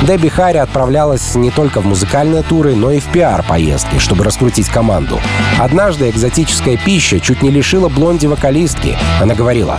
Дебби 0.02 0.28
Харри 0.28 0.58
отправлялась 0.58 1.34
не 1.34 1.50
только 1.50 1.80
в 1.80 1.86
музыкальные 1.86 2.42
туры, 2.42 2.74
но 2.74 2.90
и 2.90 3.00
в 3.00 3.06
пиар-поездки, 3.06 3.98
чтобы 3.98 4.24
раскрутить 4.24 4.68
команду. 4.68 5.20
Однажды 5.58 6.08
экзотическая 6.08 6.76
пища 6.76 7.20
чуть 7.20 7.42
не 7.42 7.50
лишила 7.50 7.88
блонди 7.88 8.26
вокалистки. 8.26 8.96
Она 9.20 9.34
говорила, 9.34 9.78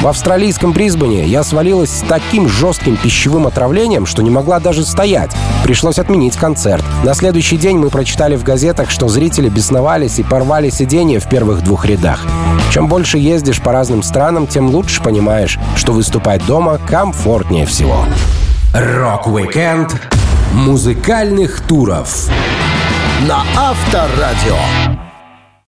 в 0.00 0.06
австралийском 0.06 0.72
Брисбене 0.72 1.26
я 1.26 1.42
свалилась 1.42 1.90
с 1.90 2.00
таким 2.08 2.48
жестким 2.48 2.96
пищевым 2.96 3.46
отравлением, 3.46 4.06
что 4.06 4.22
не 4.22 4.30
могла 4.30 4.58
даже 4.58 4.84
стоять. 4.84 5.30
Пришлось 5.62 5.98
отменить 5.98 6.36
концерт. 6.36 6.84
На 7.04 7.14
следующий 7.14 7.58
день 7.58 7.76
мы 7.76 7.90
прочитали 7.90 8.36
в 8.36 8.42
газетах, 8.42 8.90
что 8.90 9.08
зрители 9.08 9.48
бесновались 9.48 10.18
и 10.18 10.22
порвали 10.22 10.70
сиденья 10.70 11.20
в 11.20 11.28
первых 11.28 11.62
двух 11.62 11.84
рядах. 11.84 12.24
Чем 12.72 12.88
больше 12.88 13.18
ездишь 13.18 13.60
по 13.60 13.72
разным 13.72 14.02
странам, 14.02 14.46
тем 14.46 14.70
лучше 14.70 15.02
понимаешь, 15.02 15.58
что 15.76 15.92
выступать 15.92 16.44
дома 16.46 16.78
комфортнее 16.88 17.66
всего. 17.66 18.04
Рок-викенд 18.72 19.94
музыкальных 20.52 21.60
туров 21.60 22.28
на 23.28 23.42
Авторадио. 23.56 24.56